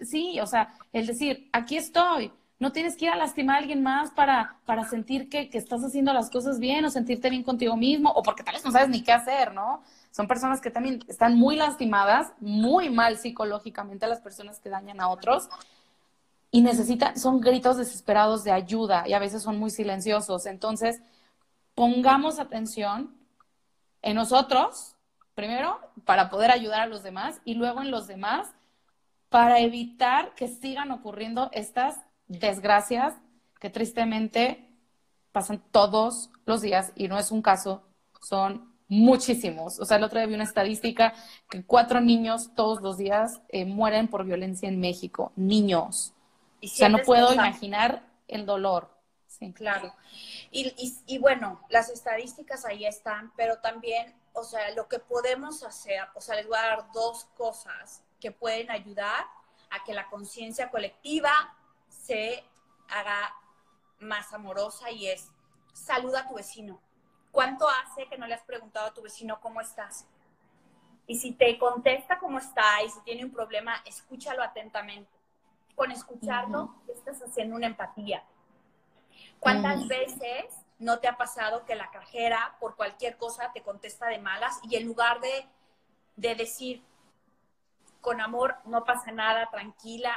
sí, 0.00 0.40
o 0.40 0.46
sea, 0.46 0.72
el 0.92 1.06
decir, 1.06 1.50
aquí 1.52 1.76
estoy, 1.76 2.32
no 2.58 2.72
tienes 2.72 2.96
que 2.96 3.06
ir 3.06 3.10
a 3.10 3.16
lastimar 3.16 3.56
a 3.56 3.58
alguien 3.58 3.82
más 3.82 4.10
para, 4.12 4.58
para 4.64 4.84
sentir 4.84 5.28
que, 5.28 5.50
que, 5.50 5.58
estás 5.58 5.82
haciendo 5.82 6.12
las 6.12 6.30
cosas 6.30 6.58
bien 6.58 6.84
o 6.84 6.90
sentirte 6.90 7.28
bien 7.28 7.42
contigo 7.42 7.76
mismo 7.76 8.10
o 8.10 8.22
porque 8.22 8.42
tal 8.42 8.54
vez 8.54 8.64
no 8.64 8.70
sabes 8.70 8.88
ni 8.88 9.02
qué 9.02 9.12
hacer, 9.12 9.52
¿no? 9.52 9.82
Son 10.10 10.28
personas 10.28 10.60
que 10.60 10.70
también 10.70 11.00
están 11.08 11.36
muy 11.36 11.56
lastimadas, 11.56 12.32
muy 12.40 12.90
mal 12.90 13.18
psicológicamente 13.18 14.06
las 14.06 14.20
personas 14.20 14.60
que 14.60 14.70
dañan 14.70 15.00
a 15.00 15.08
otros 15.08 15.48
y 16.54 16.62
necesitan, 16.62 17.18
son 17.18 17.40
gritos 17.40 17.76
desesperados 17.76 18.44
de 18.44 18.52
ayuda 18.52 19.02
y 19.08 19.12
a 19.12 19.18
veces 19.18 19.42
son 19.42 19.58
muy 19.58 19.70
silenciosos. 19.70 20.46
Entonces, 20.46 21.02
pongamos 21.74 22.38
atención 22.38 23.12
en 24.02 24.14
nosotros, 24.14 24.94
primero, 25.34 25.80
para 26.04 26.30
poder 26.30 26.52
ayudar 26.52 26.82
a 26.82 26.86
los 26.86 27.02
demás 27.02 27.40
y 27.44 27.54
luego 27.54 27.82
en 27.82 27.90
los 27.90 28.06
demás 28.06 28.54
para 29.30 29.58
evitar 29.58 30.32
que 30.36 30.46
sigan 30.46 30.92
ocurriendo 30.92 31.50
estas 31.52 31.98
desgracias 32.26 33.14
que 33.60 33.70
tristemente 33.70 34.68
pasan 35.32 35.62
todos 35.70 36.30
los 36.46 36.62
días 36.62 36.92
y 36.94 37.08
no 37.08 37.18
es 37.18 37.30
un 37.30 37.42
caso, 37.42 37.82
son 38.20 38.74
muchísimos. 38.88 39.80
O 39.80 39.84
sea, 39.84 39.96
el 39.96 40.04
otro 40.04 40.18
día 40.18 40.26
vi 40.26 40.34
una 40.34 40.44
estadística 40.44 41.14
que 41.50 41.64
cuatro 41.64 42.00
niños 42.00 42.54
todos 42.54 42.80
los 42.82 42.98
días 42.98 43.40
eh, 43.48 43.64
mueren 43.64 44.08
por 44.08 44.24
violencia 44.24 44.68
en 44.68 44.80
México. 44.80 45.32
Niños. 45.36 46.12
o 46.62 46.66
sea, 46.68 46.88
no 46.88 46.98
puedo 46.98 47.32
imaginar 47.32 48.02
el 48.28 48.46
dolor. 48.46 48.90
Sí. 49.26 49.52
Claro. 49.52 49.92
Y, 50.50 50.68
y, 50.78 50.96
y, 51.06 51.18
bueno, 51.18 51.60
las 51.68 51.90
estadísticas 51.90 52.64
ahí 52.64 52.86
están, 52.86 53.32
pero 53.36 53.58
también, 53.58 54.14
o 54.32 54.44
sea, 54.44 54.70
lo 54.76 54.86
que 54.86 55.00
podemos 55.00 55.64
hacer, 55.64 56.02
o 56.14 56.20
sea, 56.20 56.36
les 56.36 56.46
voy 56.46 56.56
a 56.56 56.62
dar 56.62 56.92
dos 56.92 57.24
cosas 57.36 58.04
que 58.20 58.30
pueden 58.30 58.70
ayudar 58.70 59.24
a 59.70 59.82
que 59.84 59.92
la 59.92 60.08
conciencia 60.08 60.70
colectiva 60.70 61.32
se 62.04 62.44
haga 62.88 63.34
más 63.98 64.32
amorosa 64.32 64.90
y 64.90 65.08
es 65.08 65.30
saluda 65.72 66.20
a 66.20 66.28
tu 66.28 66.34
vecino. 66.34 66.80
¿Cuánto 67.32 67.66
hace 67.68 68.06
que 68.06 68.18
no 68.18 68.26
le 68.26 68.34
has 68.34 68.44
preguntado 68.44 68.86
a 68.86 68.94
tu 68.94 69.02
vecino 69.02 69.40
cómo 69.40 69.60
estás? 69.60 70.06
Y 71.06 71.18
si 71.18 71.32
te 71.32 71.58
contesta 71.58 72.18
cómo 72.18 72.38
está 72.38 72.82
y 72.82 72.90
si 72.90 73.00
tiene 73.00 73.24
un 73.24 73.32
problema, 73.32 73.82
escúchalo 73.84 74.42
atentamente. 74.42 75.10
Con 75.74 75.90
escucharlo, 75.90 76.74
estás 76.88 77.20
haciendo 77.22 77.56
una 77.56 77.66
empatía. 77.66 78.22
¿Cuántas 79.40 79.88
veces 79.88 80.44
no 80.78 81.00
te 81.00 81.08
ha 81.08 81.16
pasado 81.16 81.64
que 81.64 81.74
la 81.74 81.90
cajera 81.90 82.56
por 82.60 82.76
cualquier 82.76 83.16
cosa 83.16 83.50
te 83.52 83.62
contesta 83.62 84.06
de 84.06 84.18
malas 84.18 84.60
y 84.62 84.76
en 84.76 84.86
lugar 84.86 85.20
de, 85.20 85.46
de 86.16 86.34
decir 86.34 86.82
con 88.00 88.20
amor, 88.20 88.56
no 88.66 88.84
pasa 88.84 89.10
nada, 89.10 89.50
tranquila, 89.50 90.14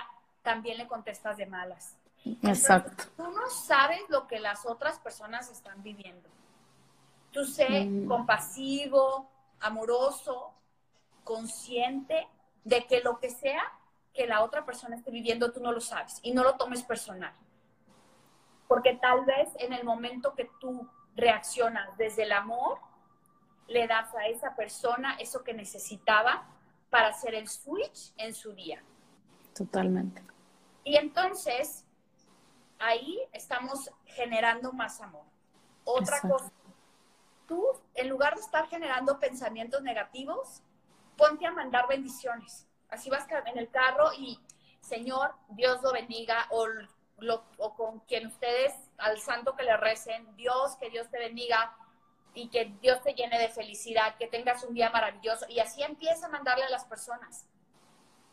también 0.47 0.77
le 0.77 0.87
contestas 0.87 1.35
de 1.35 1.45
malas. 1.45 1.97
Exacto. 2.41 3.03
tú 3.17 3.23
no 3.23 3.49
sabes 3.49 3.99
lo 4.07 4.27
que 4.27 4.39
las 4.39 4.65
otras 4.65 4.97
personas 4.97 5.51
están 5.51 5.83
viviendo. 5.83 6.29
Tú 7.31 7.43
sé 7.43 7.83
mm. 7.83 8.07
compasivo, 8.07 9.29
amoroso, 9.59 10.53
consciente 11.25 12.29
de 12.63 12.87
que 12.87 13.01
lo 13.01 13.19
que 13.19 13.29
sea 13.29 13.61
que 14.13 14.25
la 14.25 14.41
otra 14.41 14.65
persona 14.65 14.95
esté 14.95 15.11
viviendo, 15.11 15.51
tú 15.51 15.59
no 15.59 15.73
lo 15.73 15.81
sabes 15.81 16.21
y 16.23 16.31
no 16.31 16.43
lo 16.43 16.55
tomes 16.55 16.81
personal. 16.81 17.33
Porque 18.69 18.93
tal 18.95 19.25
vez 19.25 19.49
en 19.59 19.73
el 19.73 19.83
momento 19.83 20.33
que 20.33 20.49
tú 20.61 20.89
reaccionas 21.17 21.97
desde 21.97 22.23
el 22.23 22.31
amor, 22.31 22.79
le 23.67 23.85
das 23.85 24.15
a 24.15 24.27
esa 24.27 24.55
persona 24.55 25.17
eso 25.19 25.43
que 25.43 25.53
necesitaba 25.53 26.47
para 26.89 27.09
hacer 27.09 27.35
el 27.35 27.49
switch 27.49 28.13
en 28.15 28.33
su 28.33 28.53
día. 28.53 28.81
Totalmente. 29.53 30.36
Y 30.87 30.95
entonces, 30.95 31.83
ahí 32.79 33.19
estamos 33.33 33.91
generando 34.05 34.71
más 34.71 35.01
amor. 35.01 35.25
Otra 35.83 36.21
cosa, 36.21 36.49
tú, 37.45 37.61
en 37.93 38.07
lugar 38.07 38.35
de 38.35 38.39
estar 38.39 38.69
generando 38.69 39.19
pensamientos 39.19 39.81
negativos, 39.81 40.61
ponte 41.17 41.45
a 41.45 41.51
mandar 41.51 41.89
bendiciones. 41.89 42.65
Así 42.89 43.09
vas 43.09 43.27
en 43.47 43.57
el 43.57 43.69
carro 43.69 44.13
y, 44.17 44.39
Señor, 44.79 45.35
Dios 45.49 45.81
lo 45.81 45.91
bendiga, 45.91 46.47
o, 46.51 46.65
o 47.57 47.75
con 47.75 47.99
quien 48.07 48.27
ustedes, 48.27 48.73
al 48.97 49.19
santo 49.19 49.57
que 49.57 49.63
le 49.63 49.75
recen, 49.75 50.37
Dios, 50.37 50.77
que 50.77 50.89
Dios 50.89 51.09
te 51.09 51.19
bendiga 51.19 51.75
y 52.33 52.47
que 52.47 52.73
Dios 52.79 53.01
te 53.03 53.13
llene 53.13 53.37
de 53.39 53.49
felicidad, 53.49 54.15
que 54.15 54.27
tengas 54.27 54.63
un 54.63 54.73
día 54.73 54.89
maravilloso. 54.89 55.47
Y 55.49 55.59
así 55.59 55.83
empieza 55.83 56.27
a 56.27 56.29
mandarle 56.29 56.63
a 56.63 56.69
las 56.69 56.85
personas. 56.85 57.45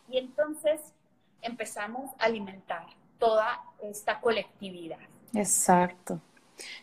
Y 0.07 0.19
entonces 0.19 0.95
empezamos 1.45 2.11
a 2.19 2.25
alimentar 2.25 2.87
toda 3.19 3.63
esta 3.83 4.21
colectividad. 4.21 4.99
Exacto. 5.35 6.21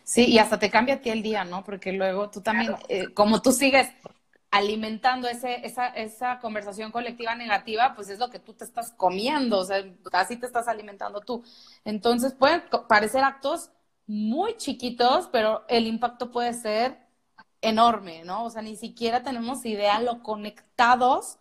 Sí, 0.04 0.26
y 0.26 0.38
hasta 0.38 0.58
te 0.58 0.70
cambia 0.70 0.96
a 0.96 1.00
ti 1.00 1.10
el 1.10 1.22
día, 1.22 1.44
¿no? 1.44 1.64
Porque 1.64 1.92
luego 1.92 2.30
tú 2.30 2.40
también, 2.40 2.74
eh, 2.88 3.12
como 3.14 3.40
tú 3.40 3.52
sigues 3.52 3.88
alimentando 4.50 5.28
ese, 5.28 5.66
esa, 5.66 5.88
esa 5.88 6.38
conversación 6.38 6.92
colectiva 6.92 7.34
negativa, 7.34 7.94
pues 7.94 8.10
es 8.10 8.18
lo 8.18 8.28
que 8.28 8.38
tú 8.38 8.52
te 8.52 8.64
estás 8.64 8.92
comiendo, 8.92 9.58
o 9.60 9.64
sea, 9.64 9.82
así 10.12 10.36
te 10.36 10.46
estás 10.46 10.68
alimentando 10.68 11.20
tú. 11.20 11.42
Entonces 11.84 12.34
pueden 12.34 12.62
parecer 12.86 13.24
actos 13.24 13.70
muy 14.06 14.56
chiquitos, 14.58 15.28
pero 15.32 15.64
el 15.68 15.86
impacto 15.86 16.30
puede 16.30 16.52
ser 16.52 16.98
enorme, 17.62 18.24
¿no? 18.24 18.44
O 18.44 18.50
sea, 18.50 18.60
ni 18.60 18.76
siquiera 18.76 19.22
tenemos 19.22 19.64
idea 19.64 20.00
lo 20.00 20.22
conectados 20.22 21.38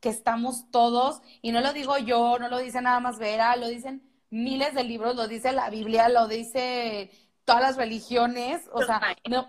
que 0.00 0.08
estamos 0.08 0.70
todos, 0.70 1.22
y 1.42 1.52
no 1.52 1.60
lo 1.60 1.72
digo 1.72 1.98
yo, 1.98 2.38
no 2.38 2.48
lo 2.48 2.58
dice 2.58 2.80
nada 2.80 3.00
más 3.00 3.18
Vera, 3.18 3.56
lo 3.56 3.68
dicen 3.68 4.02
miles 4.30 4.74
de 4.74 4.84
libros, 4.84 5.14
lo 5.16 5.28
dice 5.28 5.52
la 5.52 5.70
Biblia, 5.70 6.08
lo 6.08 6.26
dice 6.26 7.10
todas 7.44 7.62
las 7.62 7.76
religiones, 7.76 8.62
o 8.72 8.82
sea, 8.82 9.00
no, 9.28 9.48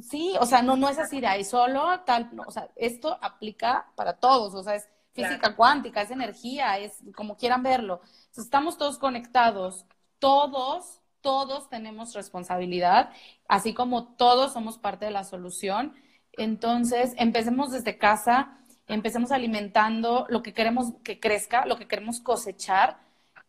sí, 0.00 0.34
o 0.40 0.46
sea, 0.46 0.62
no, 0.62 0.76
no 0.76 0.88
es 0.88 0.98
así 0.98 1.20
de 1.20 1.26
ahí 1.26 1.44
solo, 1.44 2.00
tal, 2.04 2.30
o 2.46 2.50
sea, 2.50 2.68
esto 2.76 3.16
aplica 3.20 3.86
para 3.94 4.14
todos, 4.14 4.54
o 4.54 4.62
sea, 4.62 4.74
es 4.74 4.88
física 5.16 5.56
cuántica, 5.56 6.02
es 6.02 6.10
energía, 6.10 6.78
es 6.78 7.02
como 7.14 7.36
quieran 7.36 7.62
verlo. 7.62 8.02
estamos 8.36 8.76
todos 8.76 8.98
conectados, 8.98 9.86
todos, 10.18 11.00
todos 11.22 11.68
tenemos 11.68 12.14
responsabilidad, 12.14 13.10
así 13.48 13.74
como 13.74 14.14
todos 14.16 14.52
somos 14.52 14.78
parte 14.78 15.06
de 15.06 15.10
la 15.10 15.24
solución. 15.24 15.94
Entonces, 16.32 17.14
empecemos 17.16 17.72
desde 17.72 17.98
casa, 17.98 18.58
empecemos 18.88 19.32
alimentando 19.32 20.26
lo 20.28 20.42
que 20.42 20.52
queremos 20.52 20.92
que 21.02 21.18
crezca, 21.18 21.66
lo 21.66 21.76
que 21.76 21.88
queremos 21.88 22.20
cosechar, 22.20 22.98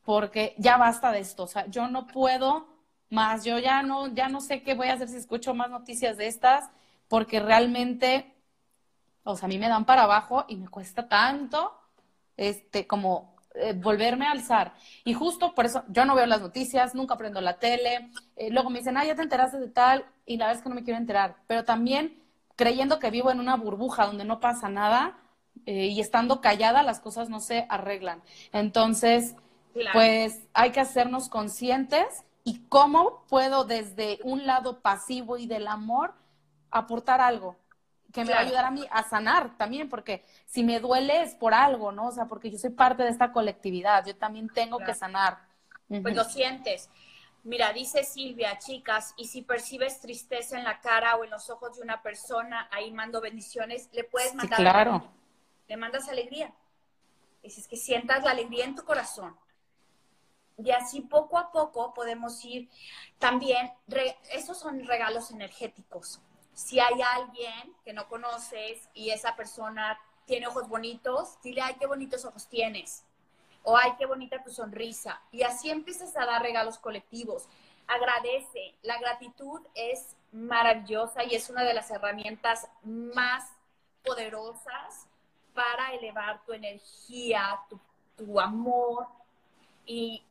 porque 0.04 0.56
ya 0.58 0.78
basta 0.78 1.12
de 1.12 1.20
esto. 1.20 1.44
O 1.44 1.48
sea, 1.48 1.68
yo 1.68 1.88
no 1.88 2.08
puedo 2.08 2.68
más, 3.10 3.44
yo 3.44 3.60
ya 3.60 3.84
no, 3.84 4.08
ya 4.08 4.30
no 4.30 4.42
sé 4.42 4.64
qué 4.64 4.74
voy 4.74 4.88
a 4.88 4.94
hacer 4.94 5.08
si 5.10 5.18
escucho 5.18 5.54
más 5.54 5.70
noticias 5.70 6.18
de 6.18 6.28
estas, 6.28 6.70
porque 7.08 7.40
realmente, 7.40 8.34
o 9.24 9.36
sea, 9.36 9.46
a 9.46 9.50
mí 9.50 9.58
me 9.58 9.70
dan 9.70 9.86
para 9.86 10.04
abajo 10.04 10.46
y 10.48 10.56
me 10.56 10.68
cuesta 10.68 11.08
tanto, 11.08 11.74
este, 12.36 12.88
como 12.88 13.36
eh, 13.56 13.74
volverme 13.74 14.28
a 14.28 14.32
alzar. 14.32 14.74
Y 15.04 15.14
justo 15.14 15.54
por 15.56 15.66
eso 15.66 15.84
yo 15.90 16.06
no 16.06 16.16
veo 16.16 16.26
las 16.26 16.42
noticias, 16.42 16.96
nunca 16.96 17.18
prendo 17.18 17.42
la 17.42 17.60
tele, 17.60 18.10
eh, 18.36 18.50
luego 18.52 18.70
me 18.70 18.80
dicen, 18.80 18.98
ah, 18.98 19.06
ya 19.06 19.16
te 19.16 19.24
enteraste 19.24 19.60
de 19.60 19.70
tal, 19.70 20.06
y 20.26 20.38
la 20.38 20.46
verdad 20.46 20.60
es 20.60 20.64
que 20.64 20.70
no 20.70 20.76
me 20.76 20.84
quiero 20.84 21.00
enterar, 21.00 21.36
pero 21.48 21.64
también 21.64 22.22
creyendo 22.56 23.00
que 23.00 23.12
vivo 23.12 23.32
en 23.32 23.40
una 23.40 23.56
burbuja 23.56 24.06
donde 24.06 24.26
no 24.26 24.40
pasa 24.40 24.70
nada, 24.70 25.18
eh, 25.68 25.88
y 25.88 26.00
estando 26.00 26.40
callada 26.40 26.82
las 26.82 27.02
cosas 27.02 27.28
no 27.30 27.42
se 27.42 27.66
arreglan. 27.68 28.24
Entonces, 28.54 29.36
pues 29.92 30.40
hay 30.54 30.72
que 30.72 30.80
hacernos 30.80 31.28
conscientes 31.28 32.24
y 32.46 32.62
cómo 32.70 33.26
puedo 33.28 33.66
desde 33.66 34.20
un 34.24 34.46
lado 34.46 34.80
pasivo 34.80 35.38
y 35.38 35.46
del 35.46 35.68
amor 35.68 36.14
aportar 36.72 37.20
algo 37.20 37.58
que 38.14 38.24
me 38.24 38.32
va 38.32 38.38
a 38.38 38.42
ayudar 38.44 38.64
a 38.64 38.72
mí 38.72 38.86
a 38.90 39.04
sanar 39.04 39.58
también, 39.58 39.90
porque 39.90 40.24
si 40.46 40.64
me 40.64 40.80
duele 40.80 41.22
es 41.22 41.36
por 41.36 41.54
algo, 41.54 41.92
¿no? 41.92 42.08
O 42.08 42.12
sea, 42.14 42.28
porque 42.28 42.50
yo 42.50 42.58
soy 42.58 42.70
parte 42.70 43.04
de 43.04 43.10
esta 43.10 43.34
colectividad, 43.34 44.06
yo 44.06 44.16
también 44.16 44.48
tengo 44.48 44.80
que 44.80 44.94
sanar. 44.94 45.38
Pues 45.90 46.16
lo 46.16 46.24
sientes. 46.24 46.90
Mira, 47.44 47.74
dice 47.74 48.06
Silvia, 48.06 48.58
chicas, 48.58 49.14
y 49.18 49.28
si 49.28 49.42
percibes 49.42 50.00
tristeza 50.00 50.58
en 50.58 50.64
la 50.64 50.80
cara 50.80 51.18
o 51.18 51.26
en 51.26 51.30
los 51.30 51.50
ojos 51.50 51.76
de 51.76 51.82
una 51.82 52.02
persona, 52.02 52.70
ahí 52.72 52.90
mando 52.92 53.20
bendiciones, 53.20 53.90
le 53.92 54.06
puedes 54.06 54.34
mandar. 54.34 54.58
Sí, 54.58 54.64
claro 54.64 55.18
le 55.68 55.78
mandas 55.78 56.08
alegría. 56.08 56.54
es 57.44 57.68
que 57.68 57.78
sientas 57.78 58.24
la 58.24 58.32
alegría 58.32 58.66
en 58.66 58.76
tu 58.76 58.84
corazón. 58.84 59.38
Y 60.58 60.72
así 60.72 61.02
poco 61.02 61.38
a 61.38 61.52
poco 61.52 61.94
podemos 61.94 62.44
ir 62.44 62.68
también, 63.20 63.72
esos 64.32 64.58
son 64.58 64.84
regalos 64.86 65.30
energéticos. 65.32 66.20
Si 66.54 66.80
hay 66.80 67.00
alguien 67.02 67.76
que 67.86 67.94
no 67.94 68.08
conoces 68.08 68.90
y 68.96 69.12
esa 69.12 69.36
persona 69.36 70.00
tiene 70.26 70.48
ojos 70.48 70.68
bonitos, 70.68 71.40
dile, 71.44 71.62
ay, 71.62 71.76
qué 71.80 71.86
bonitos 71.86 72.26
ojos 72.26 72.48
tienes. 72.48 73.06
O 73.64 73.78
ay, 73.78 73.94
qué 73.98 74.06
bonita 74.06 74.44
tu 74.44 74.50
sonrisa. 74.50 75.22
Y 75.32 75.44
así 75.44 75.70
empiezas 75.70 76.16
a 76.18 76.26
dar 76.26 76.42
regalos 76.42 76.80
colectivos. 76.80 77.48
agradece. 77.86 78.76
La 78.82 78.98
gratitud 79.00 79.62
es 79.74 80.16
maravillosa 80.32 81.24
y 81.24 81.36
es 81.36 81.50
una 81.50 81.64
de 81.64 81.74
las 81.74 81.90
herramientas 81.92 82.68
más 82.84 83.46
poderosas 84.04 85.07
para 85.58 85.92
elevar 85.96 86.46
tu 86.46 86.54
energía, 86.54 87.60
tu, 88.16 88.40
amor 88.40 89.08
y, 89.88 90.24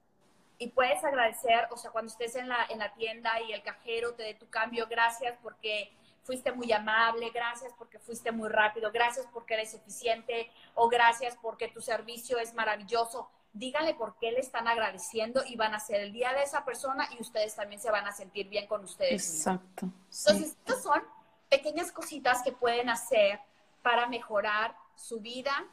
y, 0.57 0.69
puedes 0.69 1.03
agradecer, 1.03 1.67
o 1.73 1.77
sea, 1.77 1.91
cuando 1.91 2.13
estés 2.13 2.37
en 2.37 2.49
la, 2.49 2.65
en 2.69 2.79
la 2.79 2.95
tienda 2.95 3.41
y 3.43 3.53
el 3.53 3.61
cajero 3.65 4.15
te 4.15 4.23
dé 4.23 4.35
tu 4.35 4.49
cambio, 4.49 4.87
gracias 4.87 5.37
porque 5.43 5.93
fuiste 6.23 6.53
muy 6.53 6.71
amable, 6.71 7.31
gracias 7.31 7.73
porque 7.77 7.99
fuiste 7.99 8.31
muy 8.31 8.49
rápido, 8.49 8.93
gracias 8.93 9.27
porque 9.33 9.55
eres 9.55 9.75
eficiente 9.75 10.49
o 10.75 10.89
gracias 10.89 11.37
porque 11.43 11.67
tu 11.67 11.81
servicio 11.81 12.39
es 12.39 12.55
maravilloso. 12.55 13.29
Díganle 13.53 13.95
por 13.95 14.17
qué 14.19 14.31
le 14.31 14.39
están 14.39 14.69
agradeciendo 14.69 15.43
y 15.45 15.57
van 15.57 15.75
a 15.75 15.81
ser 15.81 16.03
el 16.03 16.13
día 16.13 16.33
de 16.35 16.45
esa 16.45 16.65
persona 16.65 17.09
y 17.19 17.21
ustedes 17.21 17.57
también 17.57 17.81
se 17.81 17.91
van 17.91 18.07
a 18.07 18.13
sentir 18.13 18.49
bien 18.49 18.69
con 18.69 18.85
ustedes. 18.85 19.29
Exacto. 19.29 19.87
Entonces, 19.87 20.57
estas 20.59 20.85
son 20.85 21.03
pequeñas 21.49 21.91
cositas 21.91 22.43
que 22.43 22.53
pueden 22.53 22.91
hacer 22.91 23.41
para 23.83 24.07
mejorar 24.07 24.77
su 24.97 25.21
vida, 25.21 25.65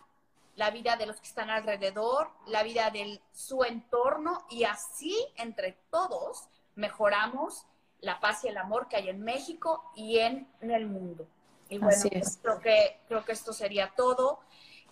la 0.56 0.70
vida 0.70 0.96
de 0.98 1.06
los 1.06 1.20
que 1.20 1.28
están 1.28 1.50
alrededor, 1.50 2.30
la 2.46 2.64
vida 2.64 2.92
de 2.92 3.20
su 3.32 3.64
entorno 3.64 4.46
y 4.50 4.66
así 4.66 5.18
entre 5.36 5.78
todos 5.90 6.48
mejoramos 6.76 7.66
la 8.02 8.20
paz 8.20 8.44
y 8.44 8.50
el 8.50 8.58
amor 8.58 8.88
que 8.88 8.98
hay 8.98 9.10
en 9.10 9.22
México 9.24 9.92
y 9.96 10.20
en, 10.20 10.48
el 10.62 10.86
mundo. 10.86 11.26
Y 11.70 11.78
bueno, 11.78 11.98
pues, 12.12 12.40
creo 12.42 12.60
que 12.60 13.00
creo 13.08 13.26
que 13.26 13.32
esto 13.32 13.54
sería 13.54 13.94
todo. 13.96 14.42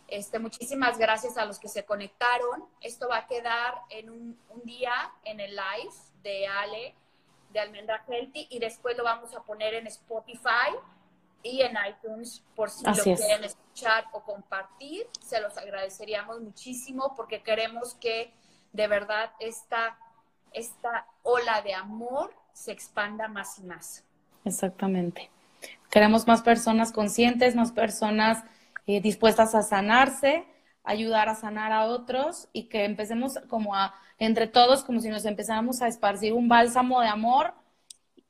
Este, 0.07 0.39
muchísimas 0.39 0.97
gracias 0.97 1.37
a 1.37 1.45
los 1.45 1.59
que 1.59 1.67
se 1.67 1.85
conectaron. 1.85 2.65
Esto 2.79 3.07
va 3.09 3.17
a 3.17 3.27
quedar 3.27 3.81
en 3.89 4.09
un, 4.09 4.39
día 4.63 4.93
en 5.23 5.39
el 5.39 5.51
live 5.51 5.93
de 6.23 6.47
Ale 6.47 6.95
de 7.51 7.59
Almendra 7.59 8.03
Healthy 8.07 8.47
y 8.49 8.59
después 8.59 8.97
lo 8.97 9.03
vamos 9.03 9.35
a 9.35 9.43
poner 9.43 9.73
en 9.73 9.87
Spotify 9.87 10.71
y 11.43 11.61
en 11.61 11.75
iTunes 11.89 12.43
por 12.55 12.69
si 12.69 12.85
lo 12.85 12.93
quieren 12.93 13.43
escuchar 13.43 14.05
o 14.13 14.21
compartir. 14.23 15.07
Se 15.21 15.39
los 15.41 15.57
agradeceríamos 15.57 16.39
muchísimo 16.41 17.13
porque 17.15 17.41
queremos 17.41 17.95
que 17.95 18.33
de 18.73 18.87
verdad 18.87 19.31
esta, 19.39 19.97
esta 20.53 21.05
ola 21.23 21.61
de 21.61 21.73
amor 21.73 22.33
se 22.53 22.71
expanda 22.71 23.27
más 23.27 23.59
y 23.59 23.63
más. 23.63 24.03
Exactamente. 24.45 25.29
Queremos 25.89 26.25
más 26.27 26.41
personas 26.41 26.91
conscientes, 26.91 27.55
más 27.55 27.71
personas 27.71 28.43
eh, 28.87 29.01
dispuestas 29.01 29.55
a 29.55 29.61
sanarse, 29.61 30.45
ayudar 30.83 31.29
a 31.29 31.35
sanar 31.35 31.71
a 31.71 31.85
otros 31.85 32.47
y 32.53 32.63
que 32.63 32.85
empecemos 32.85 33.39
como 33.49 33.75
a, 33.75 33.93
entre 34.17 34.47
todos, 34.47 34.83
como 34.83 34.99
si 34.99 35.09
nos 35.09 35.25
empezáramos 35.25 35.81
a 35.81 35.87
esparcir 35.87 36.33
un 36.33 36.47
bálsamo 36.47 37.01
de 37.01 37.07
amor 37.07 37.53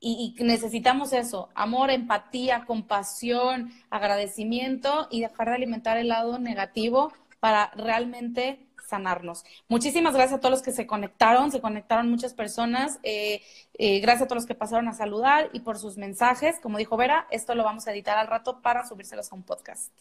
y, 0.04 0.34
necesitamos 0.40 1.12
eso, 1.12 1.48
amor, 1.54 1.90
empatía, 1.90 2.64
compasión, 2.66 3.72
agradecimiento 3.88 5.06
y 5.12 5.20
dejar 5.20 5.48
de 5.48 5.54
alimentar 5.54 5.96
el 5.96 6.08
lado 6.08 6.40
negativo 6.40 7.12
para 7.38 7.70
realmente 7.76 8.66
sanarnos. 8.88 9.44
Muchísimas 9.68 10.12
gracias 10.12 10.38
a 10.38 10.40
todos 10.40 10.50
los 10.50 10.62
que 10.62 10.72
se 10.72 10.88
conectaron, 10.88 11.52
se 11.52 11.60
conectaron 11.60 12.10
muchas 12.10 12.34
personas. 12.34 12.98
Eh, 13.04 13.42
eh, 13.74 14.00
gracias 14.00 14.22
a 14.22 14.26
todos 14.26 14.42
los 14.42 14.46
que 14.46 14.56
pasaron 14.56 14.88
a 14.88 14.92
saludar 14.92 15.50
y 15.52 15.60
por 15.60 15.78
sus 15.78 15.96
mensajes. 15.96 16.58
Como 16.58 16.78
dijo 16.78 16.96
Vera, 16.96 17.28
esto 17.30 17.54
lo 17.54 17.62
vamos 17.62 17.86
a 17.86 17.92
editar 17.92 18.18
al 18.18 18.26
rato 18.26 18.60
para 18.60 18.84
subírselos 18.84 19.30
a 19.30 19.36
un 19.36 19.44
podcast. 19.44 19.92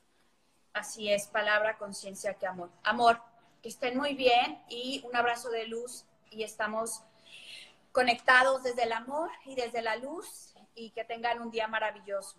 Así 0.74 1.12
es, 1.12 1.28
palabra, 1.28 1.78
conciencia, 1.78 2.34
que 2.34 2.48
amor. 2.48 2.72
Amor, 2.84 3.22
que 3.62 3.70
estén 3.70 3.98
muy 3.98 4.16
bien 4.16 4.58
y 4.68 5.04
un 5.08 5.16
abrazo 5.16 5.52
de 5.52 5.68
luz 5.68 6.06
y 6.32 6.42
estamos 6.42 7.04
conectados 7.92 8.64
desde 8.64 8.84
el 8.84 8.94
amor 8.94 9.30
y 9.46 9.56
desde 9.56 9.82
la 9.82 9.96
luz 9.96 10.54
y 10.76 10.92
que 10.92 11.04
tengan 11.04 11.42
un 11.42 11.50
día 11.52 11.68
maravilloso. 11.68 12.38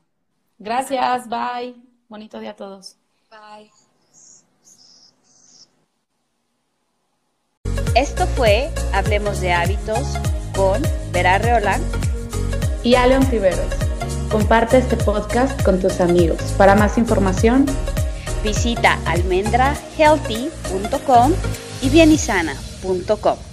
Gracias, 0.59 1.29
bye. 1.29 1.77
Bonito 2.09 2.41
día 2.41 2.51
a 2.51 2.57
todos. 2.57 2.97
Bye. 3.31 3.71
Esto 7.95 8.27
fue 8.27 8.71
Hablemos 8.95 9.41
de 9.41 9.53
Hábitos 9.53 10.19
con 10.57 10.83
Vera 11.13 11.39
Reolán 11.39 11.83
y 12.83 12.95
Aleon 12.95 13.29
Tiberos. 13.29 13.75
Comparte 14.31 14.79
este 14.79 14.97
podcast 14.97 15.63
con 15.63 15.79
tus 15.79 16.01
amigos. 16.01 16.41
Para 16.57 16.75
más 16.75 16.97
información, 16.97 17.67
visita 18.43 18.99
almendrahealthy.com 19.07 21.35
y 21.83 21.91
bienisana.com. 21.91 23.52